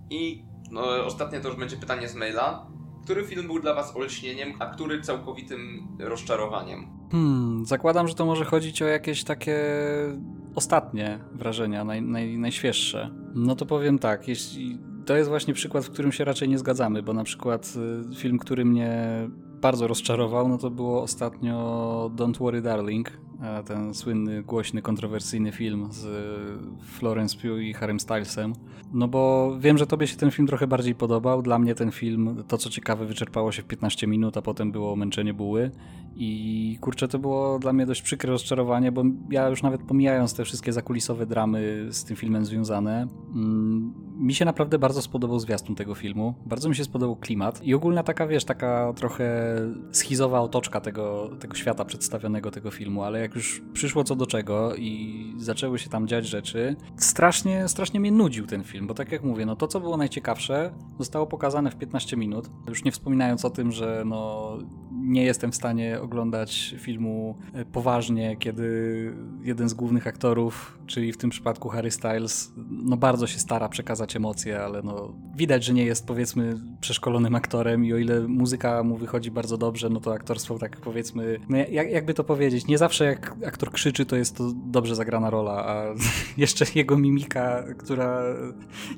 [0.09, 2.68] I no, ostatnie to już będzie pytanie z maila.
[3.03, 6.97] Który film był dla Was olśnieniem, a który całkowitym rozczarowaniem?
[7.12, 9.60] Hmm, zakładam, że to może chodzić o jakieś takie
[10.55, 13.10] ostatnie wrażenia, naj, naj, najświeższe.
[13.36, 17.03] No to powiem tak, jeśli to jest właśnie przykład, w którym się raczej nie zgadzamy,
[17.03, 17.74] bo na przykład
[18.12, 19.08] y, film, który mnie
[19.62, 23.12] bardzo rozczarował, no to było ostatnio Don't Worry Darling
[23.66, 26.08] ten słynny, głośny, kontrowersyjny film z
[26.82, 28.54] Florence Pugh i Harrym Stylesem.
[28.94, 31.42] No bo wiem, że tobie się ten film trochę bardziej podobał.
[31.42, 34.96] Dla mnie ten film, to co ciekawe, wyczerpało się w 15 minut, a potem było
[34.96, 35.72] męczenie buły.
[36.16, 40.46] I kurczę, to było dla mnie dość przykre rozczarowanie, bo ja już nawet pomijając te
[40.46, 45.96] wszystkie zakulisowe dramy z tym filmem związane, mm, mi się naprawdę bardzo spodobał zwiastun tego
[45.96, 46.34] filmu.
[46.46, 49.56] Bardzo mi się spodobał klimat i ogólna taka, wiesz, taka trochę
[49.92, 54.76] schizowa otoczka tego, tego świata przedstawionego tego filmu, ale jak już przyszło co do czego
[54.76, 59.24] i zaczęły się tam dziać rzeczy, strasznie, strasznie mnie nudził ten film, bo tak jak
[59.24, 63.50] mówię, no to co było najciekawsze, zostało pokazane w 15 minut, już nie wspominając o
[63.50, 64.52] tym, że no
[64.92, 68.68] nie jestem w stanie oglądać filmu e, poważnie, kiedy
[69.44, 74.16] jeden z głównych aktorów, czyli w tym przypadku Harry Styles, no bardzo się stara przekazać
[74.16, 78.98] emocje, ale no widać, że nie jest powiedzmy przeszkolonym aktorem i o ile muzyka mu
[78.98, 83.06] wychodzi bardzo dobrze, no to aktorstwo tak powiedzmy, no jak, jakby to powiedzieć, nie zawsze
[83.06, 85.84] jak aktor krzyczy, to jest to dobrze zagrana rola, a
[86.38, 88.24] jeszcze jego mimika, która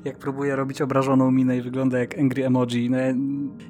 [0.04, 2.98] jak próbuje robić obrażoną minę i wygląda jak angry emoji, no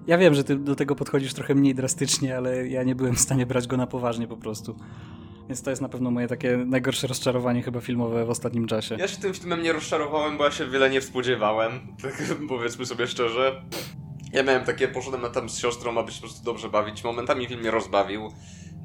[0.07, 3.21] ja wiem, że ty do tego podchodzisz trochę mniej drastycznie, ale ja nie byłem w
[3.21, 4.77] stanie brać go na poważnie po prostu.
[5.51, 8.97] Więc to jest na pewno moje takie najgorsze rozczarowanie chyba filmowe w ostatnim czasie.
[8.99, 11.73] Ja się tym filmem nie rozczarowałem, bo ja się wiele nie spodziewałem.
[12.03, 12.13] Tak
[12.49, 13.63] powiedzmy sobie szczerze.
[14.33, 17.05] Ja miałem takie, poszedłem tam z siostrą, aby się po prostu dobrze bawić.
[17.05, 18.29] Momentami film mnie rozbawił.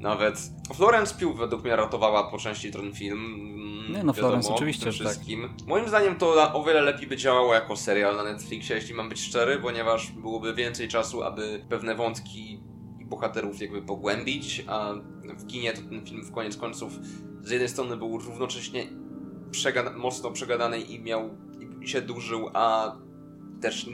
[0.00, 3.24] Nawet Florence Pugh według mnie ratowała po części ten film.
[3.24, 4.94] Mm, nie no, Florence oczywiście, tak.
[4.94, 5.42] wszystkim.
[5.42, 5.68] Tak.
[5.68, 9.20] Moim zdaniem to o wiele lepiej by działało jako serial na Netflixie, jeśli mam być
[9.20, 12.60] szczery, ponieważ byłoby więcej czasu, aby pewne wątki
[13.00, 14.92] bohaterów jakby pogłębić, a
[15.38, 16.92] w kinie to ten film w koniec końców
[17.42, 18.86] z jednej strony był równocześnie
[19.50, 21.30] przegada mocno przegadany i miał
[21.80, 22.96] i się dłużył, a
[23.60, 23.90] też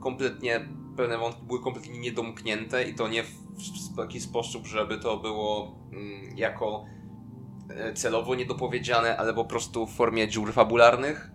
[0.00, 0.68] kompletnie
[0.98, 6.38] pewne wątki były kompletnie niedomknięte i to nie w, taki sposób, żeby to było mm,
[6.38, 6.84] jako
[7.70, 11.30] e, celowo niedopowiedziane, ale po prostu w formie dziur fabularnych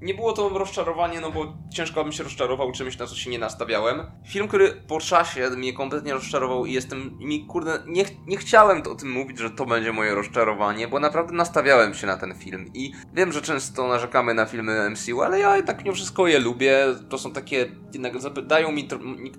[0.00, 3.38] nie było to rozczarowanie, no bo ciężko bym się rozczarował czymś, na co się nie
[3.38, 4.02] nastawiałem.
[4.26, 8.94] Film, który po czasie mnie kompletnie rozczarował i jestem, mi kurde, nie, nie chciałem o
[8.94, 12.70] tym mówić, że to będzie moje rozczarowanie, bo naprawdę nastawiałem się na ten film.
[12.74, 16.86] I wiem, że często narzekamy na filmy MCU, ale ja jednak mimo wszystko je lubię,
[17.08, 18.12] to są takie, jednak
[18.46, 18.88] dają mi,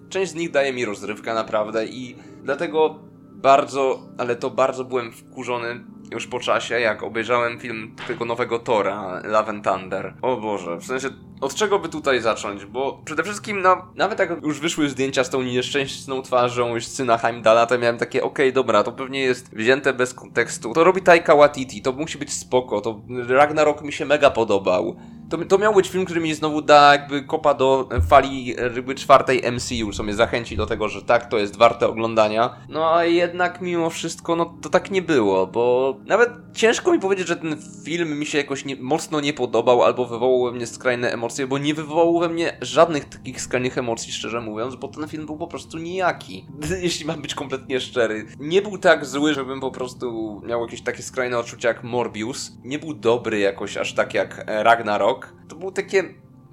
[0.10, 1.86] część z nich daje mi rozrywkę naprawdę.
[1.86, 2.99] I dlatego
[3.32, 9.22] bardzo, ale to bardzo byłem wkurzony już po czasie, jak obejrzałem film tego nowego Tora,
[9.24, 10.14] Love and Thunder.
[10.22, 11.10] O Boże, w sensie,
[11.41, 12.65] od czego by tutaj zacząć?
[12.65, 17.17] Bo przede wszystkim, no, nawet jak już wyszły zdjęcia z tą nieszczęsną twarzą już syna
[17.17, 20.73] Heimdala, to miałem takie, okej, okay, dobra, to pewnie jest wzięte bez kontekstu.
[20.73, 24.95] To robi Taika Waititi, to musi być spoko, to Ragnarok mi się mega podobał.
[25.29, 29.43] To, to miał być film, który mi znowu da jakby kopa do fali ryby czwartej
[29.51, 32.55] MCU, co mnie zachęci do tego, że tak, to jest warte oglądania.
[32.69, 37.27] No a jednak mimo wszystko, no to tak nie było, bo nawet ciężko mi powiedzieć,
[37.27, 41.11] że ten film mi się jakoś nie, mocno nie podobał albo wywołał we mnie skrajne
[41.11, 45.25] emocje, bo nie wywołał we mnie żadnych takich skrajnych emocji, szczerze mówiąc, bo ten film
[45.25, 46.45] był po prostu nijaki.
[46.82, 48.25] Jeśli mam być kompletnie szczery.
[48.39, 52.51] Nie był tak zły, żebym po prostu miał jakieś takie skrajne odczucia jak Morbius.
[52.63, 55.34] Nie był dobry jakoś aż tak jak Ragnarok.
[55.47, 56.03] To był takie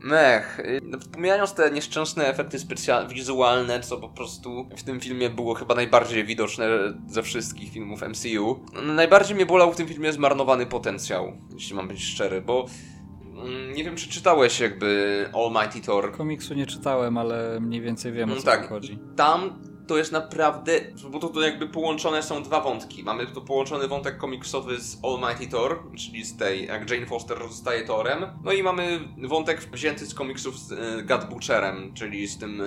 [0.07, 0.61] Mech.
[0.83, 5.75] No, pomijając te nieszczęsne efekty specjalne, wizualne, co po prostu w tym filmie było chyba
[5.75, 6.69] najbardziej widoczne
[7.07, 12.05] ze wszystkich filmów MCU, najbardziej mnie bolał w tym filmie zmarnowany potencjał, jeśli mam być
[12.05, 12.67] szczery, bo
[13.75, 16.13] nie wiem, czy czytałeś jakby Almighty Thor.
[16.13, 18.99] Komiksu nie czytałem, ale mniej więcej wiem o co tak, chodzi.
[19.17, 20.73] Tam to jest naprawdę,
[21.11, 23.03] bo to, to jakby połączone są dwa wątki.
[23.03, 27.85] Mamy tu połączony wątek komiksowy z Almighty Thor, czyli z tej, jak Jane Foster zostaje
[27.85, 28.27] Thorem.
[28.45, 32.65] No i mamy wątek wzięty z komiksów z e, God Butcherem, czyli z tym e,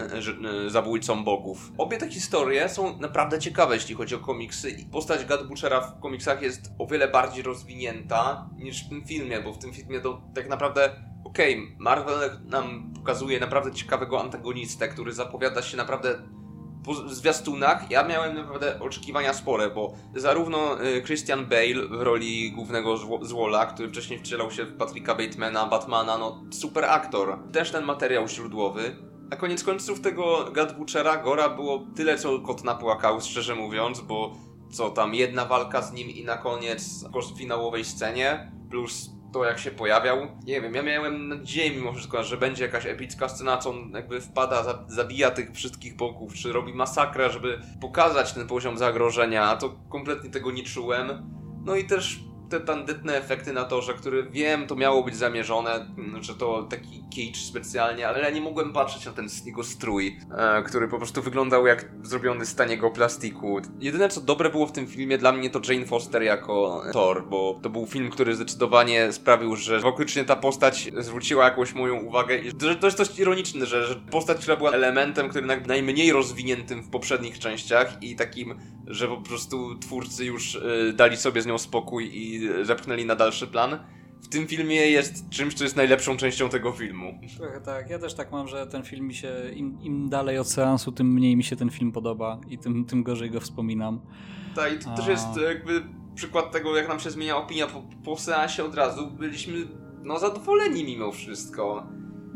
[0.65, 1.71] e, zabójcą bogów.
[1.77, 4.69] Obie te historie są naprawdę ciekawe, jeśli chodzi o komiksy.
[4.69, 9.41] I postać God Butchera w komiksach jest o wiele bardziej rozwinięta niż w tym filmie,
[9.41, 10.89] bo w tym filmie to tak naprawdę
[11.23, 16.19] okej, okay, Marvel nam pokazuje naprawdę ciekawego antagonistę, który zapowiada się naprawdę
[17.07, 23.65] zwiastunach ja miałem naprawdę oczekiwania spore, bo zarówno y, Christian Bale w roli głównego złola,
[23.65, 27.39] który wcześniej wcielał się w Patricka Batemana, Batmana, no super aktor.
[27.51, 28.95] Też ten materiał źródłowy.
[29.31, 34.35] A koniec końców tego God Butchera, Gora było tyle, co kot napłakał, szczerze mówiąc, bo
[34.71, 39.59] co tam, jedna walka z nim i na koniec w finałowej scenie, plus to jak
[39.59, 40.17] się pojawiał.
[40.45, 44.21] Nie wiem, ja miałem nadzieję mimo wszystko, że będzie jakaś epicka scena, co on jakby
[44.21, 49.75] wpada, zabija tych wszystkich bogów, czy robi masakrę, żeby pokazać ten poziom zagrożenia, a to
[49.89, 51.31] kompletnie tego nie czułem.
[51.65, 52.19] No i też
[52.49, 55.85] te tandetne efekty na torze, które wiem, to miało być zamierzone,
[56.21, 60.63] że to taki cage specjalnie, ale ja nie mogłem patrzeć na ten jego strój, e,
[60.63, 63.61] który po prostu wyglądał jak zrobiony z taniego plastiku.
[63.79, 67.59] Jedyne co dobre było w tym filmie dla mnie to Jane Foster jako Thor, bo
[67.61, 72.49] to był film, który zdecydowanie sprawił, że faktycznie ta postać zwróciła jakąś moją uwagę i
[72.49, 76.89] że to jest dość ironiczne, że, że postać, która była elementem, który najmniej rozwiniętym w
[76.89, 78.55] poprzednich częściach i takim,
[78.87, 83.47] że po prostu twórcy już y, dali sobie z nią spokój i zepchnęli na dalszy
[83.47, 83.79] plan.
[84.21, 87.19] W tym filmie jest czymś, co jest najlepszą częścią tego filmu.
[87.37, 90.47] Trochę tak, ja też tak mam, że ten film mi się, im, im dalej od
[90.47, 94.01] seansu, tym mniej mi się ten film podoba i tym, tym gorzej go wspominam.
[94.55, 94.97] Tak, i to A...
[94.97, 95.83] też jest jakby
[96.15, 99.11] przykład tego, jak nam się zmienia opinia po, po seansie od razu.
[99.11, 99.67] Byliśmy
[100.03, 101.87] no zadowoleni mimo wszystko.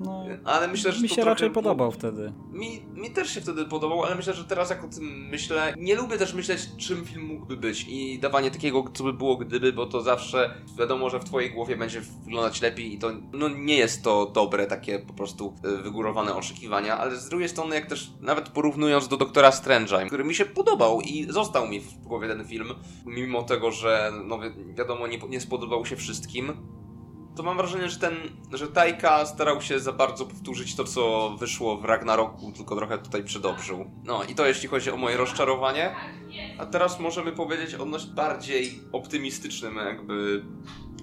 [0.06, 2.34] No, ale myślę, że mi się raczej podobał wtedy.
[2.52, 5.96] Mi, mi też się wtedy podobał, ale myślę, że teraz jak o tym myślę, nie
[5.96, 9.86] lubię też myśleć, czym film mógłby być i dawanie takiego, co by było gdyby, bo
[9.86, 14.04] to zawsze wiadomo, że w twojej głowie będzie wyglądać lepiej i to no, nie jest
[14.04, 18.50] to dobre, takie po prostu e, wygórowane oczekiwania, ale z drugiej strony, jak też nawet
[18.50, 22.68] porównując do Doktora Strange'a, który mi się podobał i został mi w głowie ten film,
[23.06, 24.40] mimo tego, że no
[24.78, 26.54] wiadomo, nie, nie spodobał się wszystkim,
[27.36, 28.14] to mam wrażenie, że ten,
[28.54, 33.24] że Taika starał się za bardzo powtórzyć to, co wyszło w Ragnaroku, tylko trochę tutaj
[33.24, 33.86] przedobrzył.
[34.04, 35.96] No i to jeśli chodzi o moje rozczarowanie.
[36.58, 40.44] A teraz możemy powiedzieć o dość bardziej optymistycznym jakby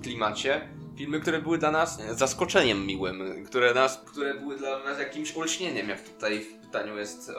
[0.02, 0.68] klimacie.
[0.96, 5.88] Filmy, które były dla nas zaskoczeniem miłym, które, nas, które były dla nas jakimś olśnieniem,
[5.88, 7.34] jak tutaj w pytaniu jest e,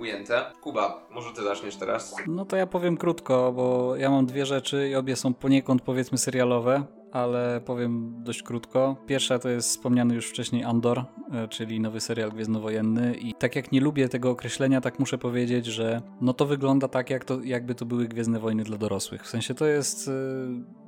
[0.00, 0.44] ujęte.
[0.60, 2.14] Kuba, może ty zaczniesz teraz?
[2.26, 6.18] No to ja powiem krótko, bo ja mam dwie rzeczy i obie są poniekąd powiedzmy
[6.18, 8.96] serialowe ale powiem dość krótko.
[9.06, 13.72] Pierwsza to jest wspomniany już wcześniej Andor, e, czyli nowy serial gwiezdnowojenny i tak jak
[13.72, 17.74] nie lubię tego określenia, tak muszę powiedzieć, że no to wygląda tak, jak to, jakby
[17.74, 19.22] to były Gwiezdne Wojny dla dorosłych.
[19.22, 20.12] W sensie to jest, e,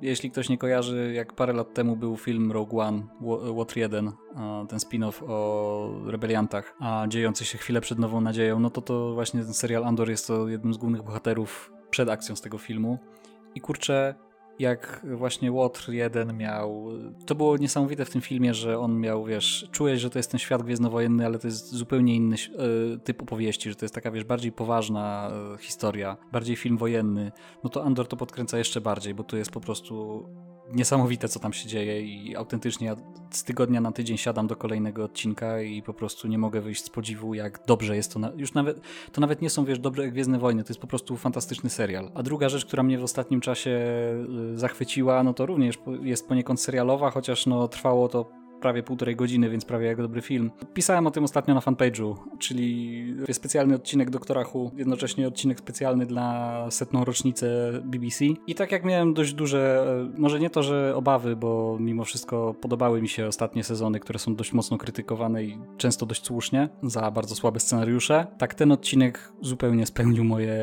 [0.02, 3.02] jeśli ktoś nie kojarzy, jak parę lat temu był film Rogue One,
[3.50, 4.12] Łotr 1,
[4.68, 9.44] ten spin-off o rebeliantach, a dziejący się chwilę przed Nową Nadzieją, no to to właśnie
[9.44, 12.98] ten serial Andor jest to jednym z głównych bohaterów przed akcją z tego filmu.
[13.54, 14.14] I kurczę,
[14.58, 16.86] jak właśnie Łotr jeden miał.
[17.26, 20.40] To było niesamowite w tym filmie, że on miał, wiesz, czułeś, że to jest ten
[20.40, 24.24] świat gwiezdnowojenny, ale to jest zupełnie inny y, typ opowieści, że to jest taka, wiesz,
[24.24, 27.32] bardziej poważna y, historia, bardziej film wojenny.
[27.64, 30.24] No to Andor to podkręca jeszcze bardziej, bo tu jest po prostu
[30.74, 32.96] niesamowite, co tam się dzieje i autentycznie ja
[33.30, 36.90] z tygodnia na tydzień siadam do kolejnego odcinka i po prostu nie mogę wyjść z
[36.90, 38.18] podziwu, jak dobrze jest to.
[38.18, 38.32] Na...
[38.36, 38.80] Już nawet,
[39.12, 42.10] to nawet nie są, wiesz, dobre Gwiezdne Wojny, to jest po prostu fantastyczny serial.
[42.14, 43.70] A druga rzecz, która mnie w ostatnim czasie
[44.54, 49.50] y, zachwyciła, no to również jest poniekąd serialowa, chociaż no trwało to prawie półtorej godziny,
[49.50, 50.50] więc prawie jak dobry film.
[50.74, 56.66] Pisałem o tym ostatnio na fanpage'u, czyli specjalny odcinek Doktora Who, jednocześnie odcinek specjalny dla
[56.70, 58.24] setną rocznicę BBC.
[58.46, 59.86] I tak jak miałem dość duże,
[60.16, 64.18] e, może nie to, że obawy, bo mimo wszystko podobały mi się ostatnie sezony, które
[64.18, 69.32] są dość mocno krytykowane i często dość słusznie za bardzo słabe scenariusze, tak ten odcinek
[69.40, 70.56] zupełnie spełnił moje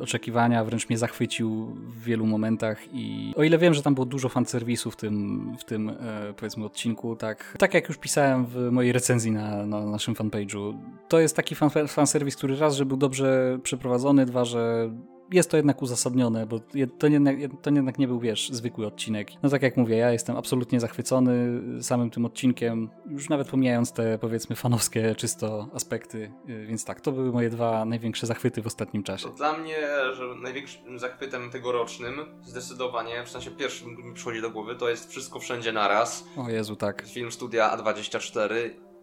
[0.00, 4.28] oczekiwania, wręcz mnie zachwycił w wielu momentach i o ile wiem, że tam było dużo
[4.28, 5.94] fanserwisu w tym, w tym e,
[6.36, 10.78] powiedzmy odcinku, tak tak, jak już pisałem w mojej recenzji na, na naszym fanpage'u,
[11.08, 14.90] to jest taki fan, fanserwis, który raz, że był dobrze przeprowadzony, dwa, że
[15.34, 16.60] jest to jednak uzasadnione, bo
[16.98, 19.28] to jednak, to jednak nie był, wiesz, zwykły odcinek.
[19.42, 24.18] No tak jak mówię, ja jestem absolutnie zachwycony samym tym odcinkiem, już nawet pomijając te,
[24.18, 26.32] powiedzmy, fanowskie czysto aspekty,
[26.66, 29.28] więc tak, to były moje dwa największe zachwyty w ostatnim czasie.
[29.28, 29.76] To dla mnie,
[30.14, 35.40] że największym zachwytem tegorocznym, zdecydowanie, w sensie pierwszym mi przychodzi do głowy, to jest Wszystko
[35.40, 36.24] Wszędzie Naraz.
[36.36, 37.06] O Jezu, tak.
[37.06, 38.54] Film studia A24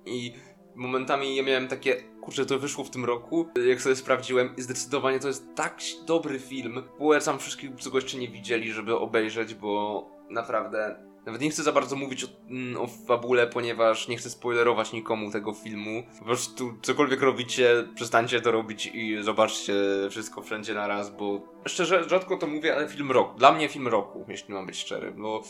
[0.05, 0.33] i
[0.75, 5.19] momentami ja miałem takie, kurczę, to wyszło w tym roku, jak sobie sprawdziłem i zdecydowanie
[5.19, 6.83] to jest tak dobry film.
[6.97, 11.71] Polecam wszystkich, co go jeszcze nie widzieli, żeby obejrzeć, bo naprawdę nawet nie chcę za
[11.71, 16.03] bardzo mówić o, mm, o fabule, ponieważ nie chcę spoilerować nikomu tego filmu.
[16.19, 19.73] Po prostu cokolwiek robicie, przestańcie to robić i zobaczcie
[20.09, 23.39] wszystko wszędzie na raz, bo szczerze, rzadko to mówię, ale film roku.
[23.39, 25.43] Dla mnie film roku, jeśli mam być szczery, bo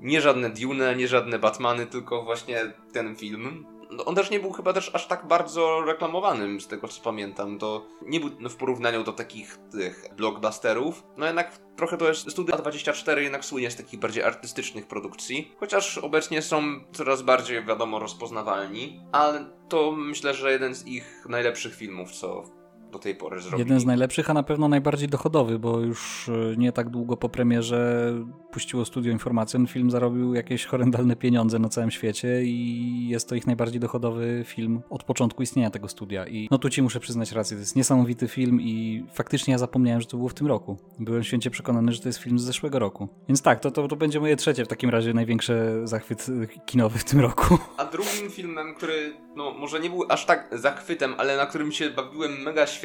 [0.00, 3.66] nie żadne Dune, nie żadne Batmany, tylko właśnie ten film
[4.06, 7.58] on też nie był chyba też aż tak bardzo reklamowanym, z tego co pamiętam.
[7.58, 11.02] To nie był no, w porównaniu do takich tych blockbusterów.
[11.16, 15.52] No jednak trochę to jest Studio A24 jednak słynie z takich bardziej artystycznych produkcji.
[15.60, 16.62] Chociaż obecnie są
[16.92, 19.00] coraz bardziej, wiadomo, rozpoznawalni.
[19.12, 22.57] Ale to myślę, że jeden z ich najlepszych filmów, co
[22.92, 23.58] do tej pory zrobili.
[23.58, 27.28] Jeden z najlepszych, a na pewno najbardziej dochodowy, bo już e, nie tak długo po
[27.28, 28.12] premierze
[28.52, 29.66] puściło studio informację.
[29.66, 34.82] Film zarobił jakieś horrendalne pieniądze na całym świecie i jest to ich najbardziej dochodowy film
[34.90, 36.26] od początku istnienia tego studia.
[36.26, 40.00] I no tu ci muszę przyznać rację, to jest niesamowity film i faktycznie ja zapomniałem,
[40.00, 40.76] że to było w tym roku.
[40.98, 43.08] Byłem święcie przekonany, że to jest film z zeszłego roku.
[43.28, 46.98] Więc tak, to, to, to będzie moje trzecie w takim razie największy zachwyt e, kinowy
[46.98, 47.58] w tym roku.
[47.76, 51.90] A drugim filmem, który no może nie był aż tak zachwytem, ale na którym się
[51.90, 52.77] bawiłem mega świetnie,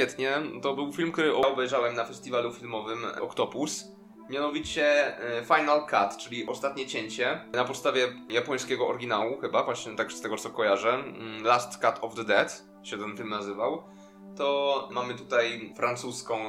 [0.61, 3.85] to był film, który obejrzałem na festiwalu filmowym Octopus.
[4.29, 10.21] Mianowicie e, Final Cut, czyli ostatnie cięcie, na podstawie japońskiego oryginału chyba, właśnie tak z
[10.21, 10.93] tego co kojarzę.
[10.93, 13.83] mm, Last Cut of the Dead się ten film nazywał.
[14.37, 16.39] To mamy tutaj francuską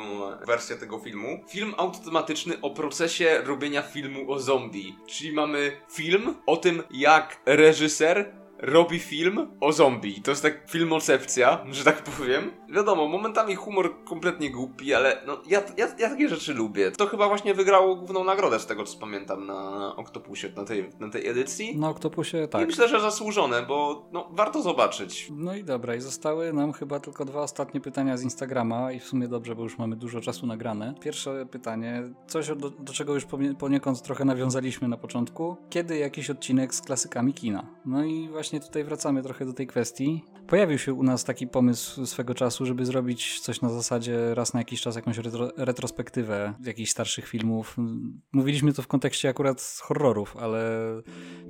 [0.46, 1.44] wersję tego filmu.
[1.48, 4.96] Film automatyczny o procesie robienia filmu o zombie.
[5.06, 8.34] Czyli mamy film o tym, jak reżyser
[8.64, 10.22] robi film o zombie.
[10.22, 12.50] To jest tak filmocepcja, że tak powiem.
[12.68, 16.90] Wiadomo, momentami humor kompletnie głupi, ale no ja, ja, ja takie rzeczy lubię.
[16.90, 21.08] To chyba właśnie wygrało główną nagrodę z tego co pamiętam na Octopusie, na tej, na
[21.08, 21.78] tej edycji.
[21.78, 22.66] Na Octopusie I tak.
[22.66, 25.28] myślę, że zasłużone, bo no, warto zobaczyć.
[25.30, 29.04] No i dobra, i zostały nam chyba tylko dwa ostatnie pytania z Instagrama i w
[29.04, 30.94] sumie dobrze, bo już mamy dużo czasu nagrane.
[31.00, 33.24] Pierwsze pytanie, coś do, do czego już
[33.58, 35.56] poniekąd trochę nawiązaliśmy na początku.
[35.70, 37.66] Kiedy jakiś odcinek z klasykami kina?
[37.84, 40.24] No i właśnie tutaj wracamy trochę do tej kwestii.
[40.46, 44.60] Pojawił się u nas taki pomysł swego czasu, żeby zrobić coś na zasadzie raz na
[44.60, 47.76] jakiś czas jakąś retro- retrospektywę jakichś starszych filmów.
[48.32, 50.80] Mówiliśmy to w kontekście akurat horrorów, ale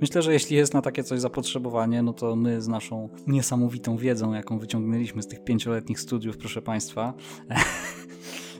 [0.01, 4.33] myślę, że jeśli jest na takie coś zapotrzebowanie, no to my z naszą niesamowitą wiedzą,
[4.33, 7.13] jaką wyciągnęliśmy z tych pięcioletnich studiów, proszę Państwa.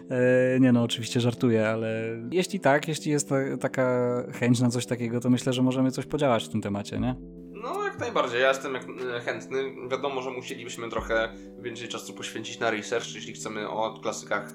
[0.10, 4.86] E, Nie no, oczywiście żartuję, ale jeśli tak, jeśli jest ta, taka chęć na coś
[4.86, 7.16] takiego, to myślę, że możemy coś podziałać w tym temacie, nie?
[7.66, 8.42] No, jak najbardziej.
[8.42, 8.80] Ja jestem e,
[9.20, 9.76] chętny.
[9.92, 14.54] Wiadomo, że musielibyśmy trochę więcej czasu poświęcić na research, jeśli chcemy o klasykach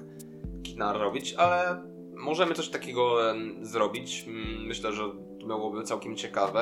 [0.63, 1.83] kina robić, ale
[2.15, 3.17] możemy coś takiego
[3.61, 4.25] zrobić.
[4.27, 5.03] Mm, Myślę, że
[5.39, 6.61] to byłoby całkiem ciekawe.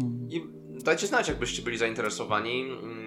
[0.00, 0.28] Hmm.
[0.30, 0.42] I
[0.84, 2.60] dajcie znać, jakbyście byli zainteresowani.
[2.62, 3.06] Mm,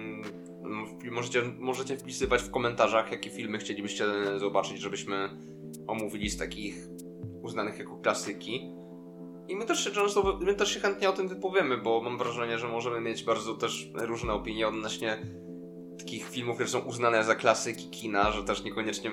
[1.10, 4.04] Możecie, możecie wpisywać w komentarzach, jakie filmy chcielibyście
[4.36, 5.28] zobaczyć, żebyśmy
[5.86, 6.74] omówili z takich
[7.42, 8.79] uznanych jako klasyki.
[9.50, 12.58] I my też się często, my też się chętnie o tym wypowiemy, bo mam wrażenie,
[12.58, 15.18] że możemy mieć bardzo też różne opinie odnośnie
[15.98, 19.10] takich filmów, które są uznane za klasyki kina, że też niekoniecznie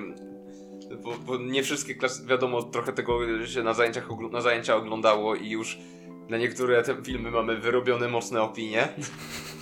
[1.03, 5.49] bo, bo nie wszystkie klasy, wiadomo, trochę tego się na zajęciach na zajęcia oglądało i
[5.49, 5.77] już
[6.29, 8.87] na niektóre te filmy mamy wyrobione mocne opinie.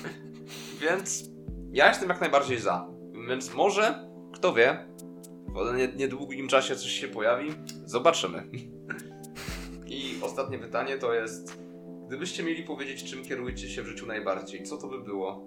[0.81, 1.29] Więc
[1.71, 2.87] ja jestem jak najbardziej za.
[3.27, 4.87] Więc może, kto wie,
[5.47, 7.49] w nie- niedługim czasie coś się pojawi.
[7.85, 8.49] Zobaczymy.
[9.95, 11.57] I ostatnie pytanie to jest:
[12.07, 15.45] gdybyście mieli powiedzieć, czym kierujecie się w życiu najbardziej, co to by było?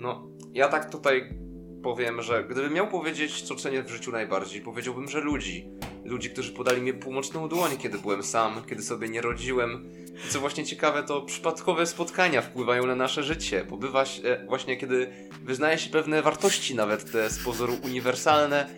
[0.00, 1.38] No, ja tak tutaj
[1.82, 5.68] powiem, że gdybym miał powiedzieć, co cenię w życiu najbardziej, powiedziałbym, że ludzi.
[6.04, 9.90] Ludzi, którzy podali mi półmocną dłoń, kiedy byłem sam, kiedy sobie nie rodziłem.
[10.26, 14.76] I co właśnie ciekawe, to przypadkowe spotkania wpływają na nasze życie, bo bywa się, właśnie
[14.76, 15.10] kiedy
[15.44, 18.68] wyznaje się pewne wartości, nawet te z pozoru uniwersalne,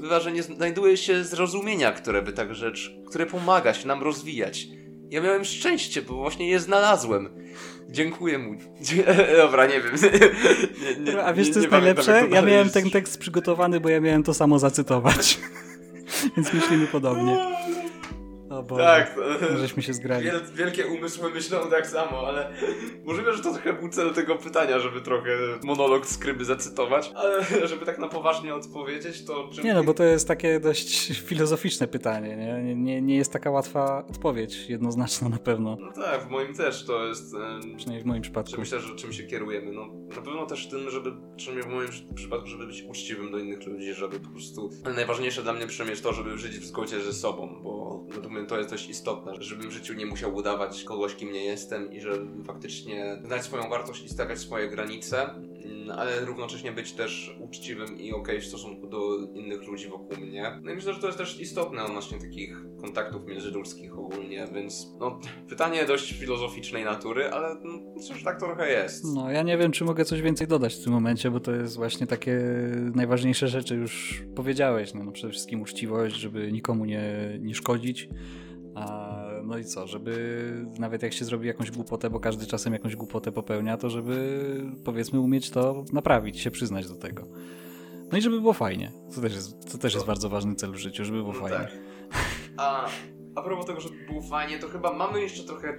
[0.00, 4.66] bywa, że nie znajduje się zrozumienia, które by tak rzecz, które pomaga się nam rozwijać.
[5.10, 7.28] Ja miałem szczęście, bo właśnie je znalazłem.
[7.90, 8.54] Dziękuję mu.
[9.36, 9.92] Dobra, nie wiem.
[10.82, 12.26] Nie, nie, A wiesz, co jest najlepsze?
[12.30, 15.38] Ja miałem ten tekst przygotowany, bo ja miałem to samo zacytować.
[16.36, 17.38] Więc myślimy podobnie.
[18.58, 19.14] O Boże, Tak,
[19.56, 20.24] żeśmy się zgrali.
[20.24, 22.52] wiel, wielkie umysły myślą tak samo, ale
[23.04, 25.30] możliwe, że to trochę był cel tego pytania, żeby trochę
[25.64, 30.04] monolog skryby zacytować, ale żeby tak na poważnie odpowiedzieć, to czym Nie no, bo to
[30.04, 32.74] jest takie dość filozoficzne pytanie, nie?
[32.74, 35.76] Nie, nie, jest taka łatwa odpowiedź, jednoznaczna na pewno.
[35.80, 37.34] No tak, w moim też to jest...
[37.76, 38.60] Przynajmniej w moim przypadku.
[38.60, 39.72] Myślę, że czym się kierujemy?
[39.72, 39.86] No,
[40.16, 43.66] na pewno też tym, żeby, przynajmniej w moim przy- przypadku, żeby być uczciwym do innych
[43.66, 44.70] ludzi, żeby po prostu...
[44.84, 47.98] Ale najważniejsze dla mnie przynajmniej jest to, żeby żyć w zgodzie ze sobą, bo
[48.48, 52.00] to jest dość istotne, żebym w życiu nie musiał udawać kogoś, kim nie jestem i
[52.00, 55.30] żebym faktycznie znać swoją wartość i stawiać swoje granice,
[55.90, 60.60] ale równocześnie być też uczciwym i okej w stosunku do innych ludzi wokół mnie.
[60.62, 65.20] No i myślę, że to jest też istotne odnośnie takich kontaktów międzyludzkich ogólnie, więc no,
[65.48, 67.80] pytanie dość filozoficznej natury, ale no,
[68.24, 69.04] tak trochę jest.
[69.14, 71.76] No, ja nie wiem, czy mogę coś więcej dodać w tym momencie, bo to jest
[71.76, 72.38] właśnie takie
[72.94, 74.94] najważniejsze rzeczy już powiedziałeś.
[74.94, 78.08] No, no przede wszystkim uczciwość, żeby nikomu nie, nie szkodzić.
[78.74, 82.96] A, no i co, żeby nawet jak się zrobi jakąś głupotę, bo każdy czasem jakąś
[82.96, 84.40] głupotę popełnia, to żeby
[84.84, 87.24] powiedzmy umieć to naprawić, się przyznać do tego.
[88.12, 88.92] No i żeby było fajnie.
[89.14, 91.56] To też jest, to też jest bardzo ważny cel w życiu, żeby było No fajnie.
[91.58, 91.70] tak.
[92.56, 92.88] A,
[93.34, 95.76] a propos tego, żeby było fajnie, to chyba mamy jeszcze trochę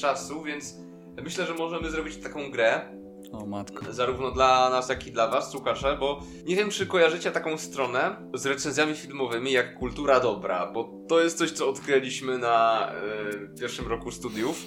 [0.00, 0.76] czasu, więc
[1.24, 2.97] myślę, że możemy zrobić taką grę.
[3.32, 3.92] O matko.
[3.92, 8.16] Zarówno dla nas, jak i dla was, słuchacze, bo nie wiem, czy kojarzycie taką stronę
[8.34, 13.86] z recenzjami filmowymi jak Kultura Dobra, bo to jest coś, co odkryliśmy na e, pierwszym
[13.86, 14.64] roku studiów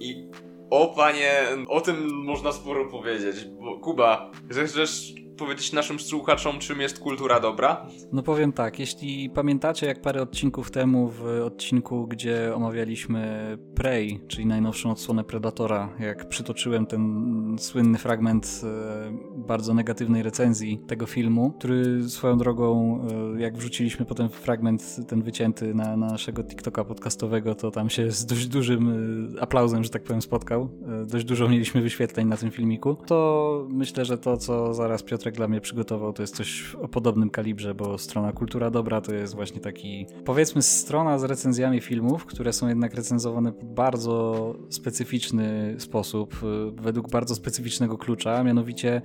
[0.00, 0.30] i
[0.70, 6.98] o panie, o tym można sporo powiedzieć, bo Kuba, chcesz powiedzieć naszym słuchaczom, czym jest
[6.98, 7.86] kultura dobra?
[8.12, 14.46] No powiem tak, jeśli pamiętacie, jak parę odcinków temu, w odcinku, gdzie omawialiśmy Prey, czyli
[14.46, 22.08] najnowszą odsłonę Predatora, jak przytoczyłem ten słynny fragment e, bardzo negatywnej recenzji tego filmu, który
[22.08, 23.00] swoją drogą,
[23.36, 28.10] e, jak wrzuciliśmy potem fragment ten wycięty na, na naszego TikToka podcastowego, to tam się
[28.10, 28.88] z dość dużym
[29.36, 30.68] e, aplauzem, że tak powiem, spotkał.
[31.06, 32.96] Dość dużo mieliśmy wyświetleń na tym filmiku.
[33.06, 36.88] To myślę, że to, co zaraz Piotrek Piotrek dla mnie przygotował, to jest coś o
[36.88, 42.26] podobnym kalibrze, bo strona Kultura Dobra to jest właśnie taki, powiedzmy, strona z recenzjami filmów,
[42.26, 49.02] które są jednak recenzowane w bardzo specyficzny sposób, y, według bardzo specyficznego klucza, mianowicie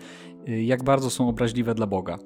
[0.48, 2.18] jak bardzo są obraźliwe dla Boga.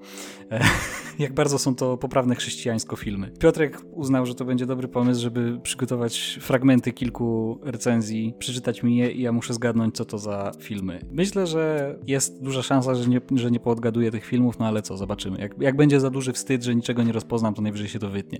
[1.19, 3.31] jak bardzo są to poprawne chrześcijańsko filmy.
[3.39, 9.11] Piotrek uznał, że to będzie dobry pomysł, żeby przygotować fragmenty kilku recenzji, przeczytać mi je
[9.11, 10.99] i ja muszę zgadnąć, co to za filmy.
[11.11, 14.81] Myślę, że jest duża szansa, że nie, że nie poodgaduję odgaduję tych filmów, no ale
[14.81, 15.39] co, zobaczymy.
[15.39, 18.39] Jak, jak będzie za duży wstyd, że niczego nie rozpoznam, to najwyżej się to wytnie.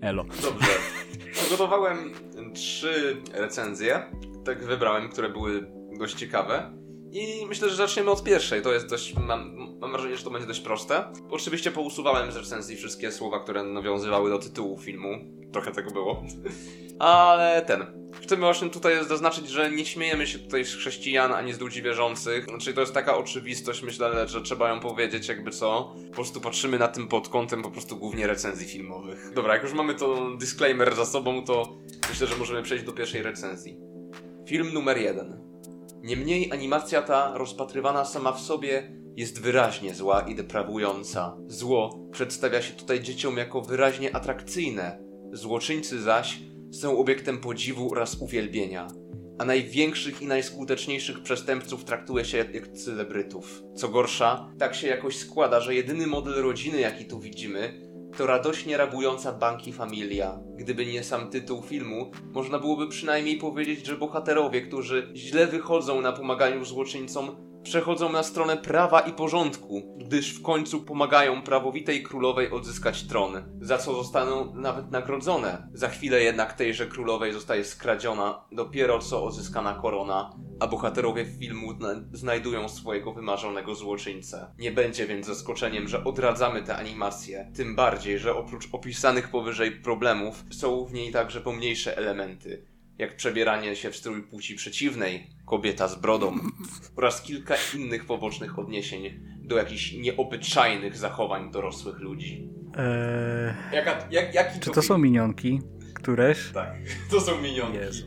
[0.00, 0.24] Elo.
[0.24, 0.68] Dobrze.
[1.32, 1.96] Przygotowałem
[2.54, 4.02] trzy recenzje.
[4.44, 5.66] Tak wybrałem, które były
[5.98, 6.79] dość ciekawe.
[7.12, 8.62] I myślę, że zaczniemy od pierwszej.
[8.62, 9.14] To jest dość.
[9.14, 11.04] Mam, mam wrażenie, że to będzie dość proste.
[11.30, 15.08] Oczywiście pousuwałem z recenzji wszystkie słowa, które nawiązywały do tytułu filmu.
[15.52, 16.22] Trochę tego było.
[16.98, 17.86] Ale ten.
[18.22, 22.44] Chcemy właśnie tutaj zaznaczyć, że nie śmiejemy się tutaj z chrześcijan ani z ludzi wierzących.
[22.44, 25.94] Znaczy to jest taka oczywistość, myślę, że trzeba ją powiedzieć, jakby co.
[26.08, 29.32] Po prostu patrzymy na tym pod kątem po prostu głównie recenzji filmowych.
[29.34, 33.22] Dobra, jak już mamy to disclaimer za sobą, to myślę, że możemy przejść do pierwszej
[33.22, 33.76] recenzji.
[34.46, 35.49] Film numer jeden.
[36.02, 41.36] Niemniej animacja ta, rozpatrywana sama w sobie, jest wyraźnie zła i deprawująca.
[41.46, 44.98] Zło przedstawia się tutaj dzieciom jako wyraźnie atrakcyjne.
[45.32, 46.38] Złoczyńcy zaś
[46.72, 48.86] są obiektem podziwu oraz uwielbienia,
[49.38, 53.62] a największych i najskuteczniejszych przestępców traktuje się jak celebrytów.
[53.74, 58.76] Co gorsza, tak się jakoś składa, że jedyny model rodziny, jaki tu widzimy, to radośnie
[58.76, 60.38] rabująca banki familia.
[60.56, 66.12] Gdyby nie sam tytuł filmu, można byłoby przynajmniej powiedzieć, że bohaterowie, którzy źle wychodzą na
[66.12, 73.02] pomaganiu złoczyńcom, przechodzą na stronę prawa i porządku, gdyż w końcu pomagają prawowitej królowej odzyskać
[73.02, 75.68] tron, za co zostaną nawet nagrodzone.
[75.72, 80.30] Za chwilę jednak tejże królowej zostaje skradziona dopiero co odzyskana korona,
[80.60, 81.68] a bohaterowie filmu
[82.12, 84.54] znajdują swojego wymarzonego złoczyńcę.
[84.58, 90.44] Nie będzie więc zaskoczeniem, że odradzamy tę animację, tym bardziej, że oprócz opisanych powyżej problemów
[90.50, 92.69] są w niej także pomniejsze elementy,
[93.00, 96.38] jak przebieranie się w strój płci przeciwnej, kobieta z brodą
[96.96, 102.48] oraz kilka innych pobocznych odniesień do jakichś nieobyczajnych zachowań dorosłych ludzi.
[102.76, 103.74] Eee...
[103.74, 105.60] Jaka, jak, jaki Czy to, to są minionki?
[105.94, 106.50] Któreś?
[106.54, 106.74] Tak,
[107.10, 107.78] to są minionki.
[107.78, 108.06] Jezu.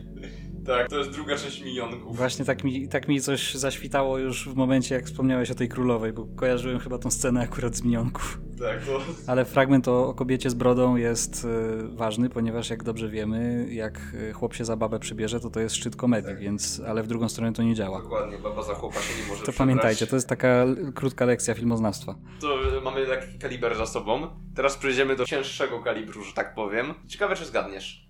[0.66, 2.16] Tak, to jest druga część minionków.
[2.16, 6.12] Właśnie tak mi, tak mi coś zaświtało już w momencie, jak wspomniałeś o tej królowej,
[6.12, 8.40] bo kojarzyłem chyba tą scenę akurat z minionków.
[8.58, 9.00] Tak, to...
[9.26, 11.48] Ale fragment o, o kobiecie z brodą jest y,
[11.96, 14.00] ważny, ponieważ jak dobrze wiemy, jak
[14.30, 16.38] e, chłop się za babę przybierze, to to jest szczyt komedii, tak.
[16.40, 18.02] więc, ale w drugą stronę to nie działa.
[18.02, 19.56] Dokładnie, baba za chłopa się nie może To przebrać.
[19.56, 22.14] pamiętajcie, to jest taka krótka lekcja filmoznawstwa.
[22.40, 24.26] To mamy taki kaliber za sobą.
[24.56, 26.94] Teraz przejdziemy do cięższego kalibru, że tak powiem.
[27.08, 28.04] Ciekawe, czy zgadniesz.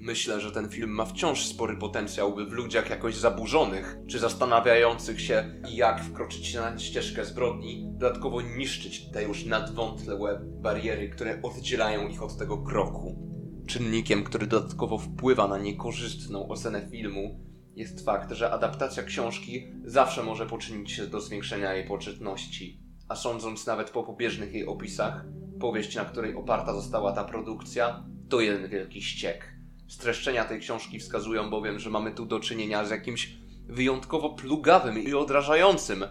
[0.00, 5.20] Myślę, że ten film ma wciąż spory potencjał, by w ludziach jakoś zaburzonych, czy zastanawiających
[5.20, 10.18] się, jak wkroczyć na ścieżkę zbrodni, dodatkowo niszczyć te już nadwątle
[10.62, 13.28] bariery, które oddzielają ich od tego kroku.
[13.66, 17.40] Czynnikiem, który dodatkowo wpływa na niekorzystną ocenę filmu,
[17.76, 22.80] jest fakt, że adaptacja książki zawsze może poczynić się do zwiększenia jej poczytności.
[23.08, 25.24] A sądząc nawet po pobieżnych jej opisach,
[25.60, 29.57] powieść, na której oparta została ta produkcja, to jeden wielki ściek.
[29.88, 33.36] Streszczenia tej książki wskazują bowiem, że mamy tu do czynienia z jakimś
[33.66, 36.04] wyjątkowo plugawym i odrażającym,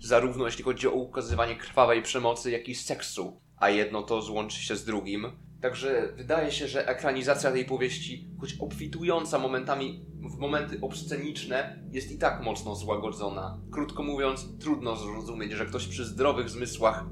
[0.00, 4.76] zarówno jeśli chodzi o ukazywanie krwawej przemocy, jak i seksu, a jedno to złączy się
[4.76, 5.26] z drugim.
[5.62, 12.18] Także wydaje się, że ekranizacja tej powieści, choć obfitująca momentami w momenty obsceniczne, jest i
[12.18, 13.58] tak mocno złagodzona.
[13.72, 17.04] Krótko mówiąc, trudno zrozumieć, że ktoś przy zdrowych zmysłach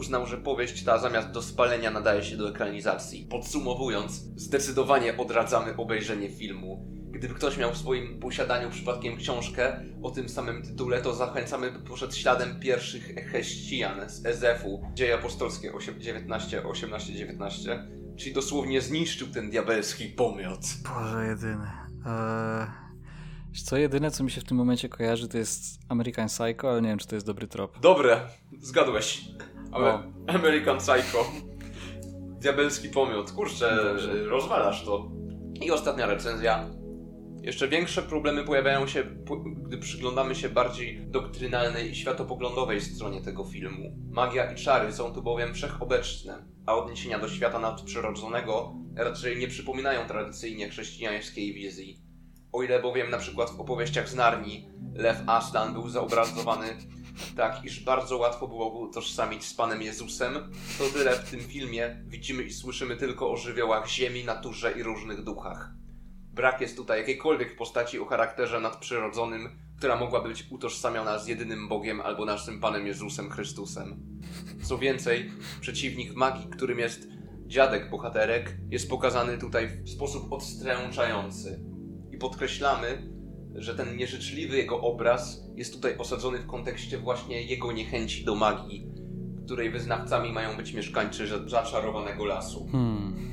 [0.00, 3.26] uznał, że powieść ta zamiast do spalenia nadaje się do ekranizacji.
[3.30, 6.86] Podsumowując, zdecydowanie odradzamy obejrzenie filmu.
[7.10, 11.78] Gdyby ktoś miał w swoim posiadaniu przypadkiem książkę o tym samym tytule, to zachęcamy, by
[11.78, 17.86] poszedł śladem pierwszych chrześcijan z Ezefu, Dzieje Apostolskie 19-18-19,
[18.16, 20.60] czyli dosłownie zniszczył ten diabelski pomiot.
[20.84, 21.70] Boże jedyny.
[22.06, 22.90] Eee...
[23.64, 26.88] Co jedyne, co mi się w tym momencie kojarzy, to jest American Psycho, ale nie
[26.88, 27.80] wiem, czy to jest dobry trop.
[27.80, 28.20] Dobre,
[28.60, 29.24] zgadłeś.
[29.72, 30.02] Ale No.
[30.34, 31.32] American Psycho.
[32.40, 33.32] Diabelski pomiot.
[33.32, 34.24] Kurczę, Dobrze.
[34.24, 35.08] rozwalasz to.
[35.62, 36.70] I ostatnia recenzja.
[37.42, 39.04] Jeszcze większe problemy pojawiają się,
[39.62, 43.96] gdy przyglądamy się bardziej doktrynalnej i światopoglądowej stronie tego filmu.
[44.10, 50.06] Magia i czary są tu bowiem wszechobecne, a odniesienia do świata nadprzyrodzonego raczej nie przypominają
[50.06, 52.00] tradycyjnie chrześcijańskiej wizji.
[52.52, 56.66] O ile bowiem na przykład w opowieściach z Narni Lew Aslan był zaobrazowany
[57.36, 60.34] tak, iż bardzo łatwo było go utożsamić z Panem Jezusem,
[60.78, 65.24] to tyle w tym filmie widzimy i słyszymy tylko o żywiołach ziemi, naturze i różnych
[65.24, 65.70] duchach.
[66.32, 69.48] Brak jest tutaj jakiejkolwiek postaci o charakterze nadprzyrodzonym,
[69.78, 74.20] która mogłaby być utożsamiona z jedynym Bogiem albo naszym Panem Jezusem Chrystusem.
[74.62, 75.30] Co więcej,
[75.60, 77.08] przeciwnik magii, którym jest
[77.46, 81.60] dziadek bohaterek, jest pokazany tutaj w sposób odstręczający.
[82.12, 83.10] I podkreślamy,
[83.54, 88.86] że ten nieżyczliwy jego obraz jest tutaj osadzony w kontekście właśnie jego niechęci do magii,
[89.46, 92.66] której wyznawcami mają być mieszkańcy za- zaczarowanego lasu.
[92.72, 93.30] Hmm.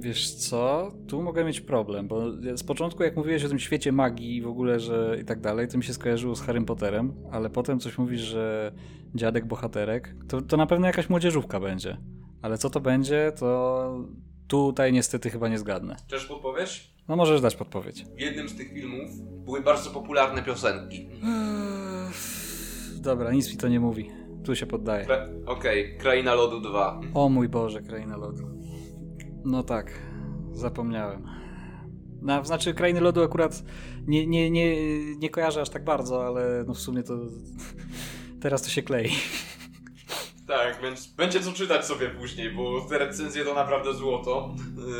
[0.00, 0.92] Wiesz co?
[1.08, 2.22] Tu mogę mieć problem, bo
[2.56, 5.68] z początku jak mówiłeś o tym świecie magii i w ogóle, że i tak dalej,
[5.68, 8.72] to mi się skojarzyło z Harrym Potterem, ale potem coś mówisz, że
[9.14, 11.96] dziadek bohaterek, to, to na pewno jakaś młodzieżówka będzie.
[12.42, 13.90] Ale co to będzie, to
[14.48, 15.96] tutaj niestety chyba nie zgadnę.
[16.06, 16.95] Chcesz podpowiedź?
[17.08, 18.04] No możesz dać podpowiedź.
[18.16, 19.10] W jednym z tych filmów
[19.44, 21.08] były bardzo popularne piosenki.
[23.00, 24.10] Dobra, nic mi to nie mówi.
[24.44, 25.06] Tu się poddaję.
[25.06, 27.00] Kra- Okej, Kraina Lodu 2.
[27.14, 28.42] O mój Boże, Kraina Lodu.
[29.44, 29.92] No tak,
[30.52, 31.26] zapomniałem.
[32.22, 33.62] No, znaczy, Krainy Lodu akurat
[34.06, 34.76] nie, nie, nie,
[35.16, 37.14] nie kojarzę aż tak bardzo, ale no w sumie to
[38.42, 39.10] teraz to się klei.
[40.46, 44.54] Tak, więc będzie co czytać sobie później, bo te recenzje to naprawdę złoto.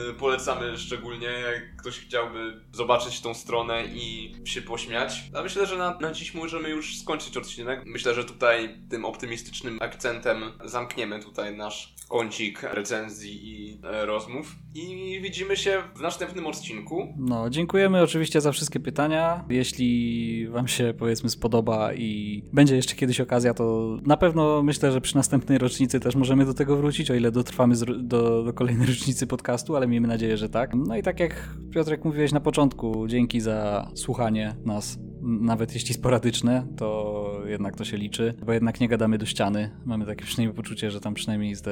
[0.07, 5.23] Yy, polecamy szczególnie, jak ktoś chciałby zobaczyć tą stronę i się pośmiać.
[5.35, 7.83] A myślę, że na, na dziś możemy już skończyć odcinek.
[7.87, 14.57] Myślę, że tutaj tym optymistycznym akcentem zamkniemy tutaj nasz kącik recenzji i e, rozmów.
[14.75, 17.15] I widzimy się w następnym odcinku.
[17.19, 19.45] No, dziękujemy oczywiście za wszystkie pytania.
[19.49, 25.01] Jeśli wam się powiedzmy spodoba i będzie jeszcze kiedyś okazja, to na pewno myślę, że
[25.01, 29.26] przy następnej rocznicy też możemy do tego wrócić, o ile dotrwamy do, do kolejnej rocznicy
[29.26, 30.74] podcastu, ale miejmy nadzieję, że tak.
[30.74, 36.66] No i tak jak Piotrek mówiłeś na początku, dzięki za słuchanie nas, nawet jeśli sporadyczne,
[36.77, 39.70] to jednak to się liczy, bo jednak nie gadamy do ściany.
[39.85, 41.70] Mamy takie przynajmniej poczucie, że tam przynajmniej te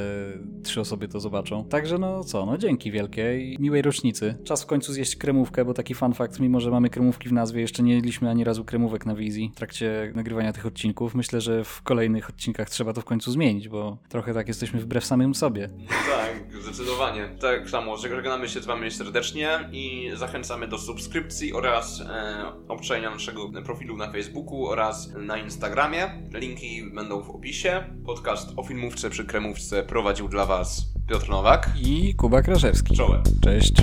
[0.63, 1.65] trzy osoby to zobaczą.
[1.65, 4.35] Także no co, no dzięki wielkie i miłej rocznicy.
[4.45, 7.61] Czas w końcu zjeść kremówkę, bo taki fun fact, mimo że mamy kremówki w nazwie,
[7.61, 11.15] jeszcze nie jedliśmy ani razu kremówek na wizji w trakcie nagrywania tych odcinków.
[11.15, 15.05] Myślę, że w kolejnych odcinkach trzeba to w końcu zmienić, bo trochę tak jesteśmy wbrew
[15.05, 15.69] samym sobie.
[15.89, 17.29] Tak, zdecydowanie.
[17.41, 23.44] Tak samo, żegnamy się z Wami serdecznie i zachęcamy do subskrypcji oraz e, obczajenia naszego
[23.65, 26.11] profilu na Facebooku oraz na Instagramie.
[26.33, 27.85] Linki będą w opisie.
[28.07, 31.71] Podcast o filmówce przy kremówce prowadził dla Was Piotr Nowak.
[31.83, 32.97] I Kuba Kraszewski.
[32.97, 33.23] Czołem.
[33.43, 33.75] Cześć.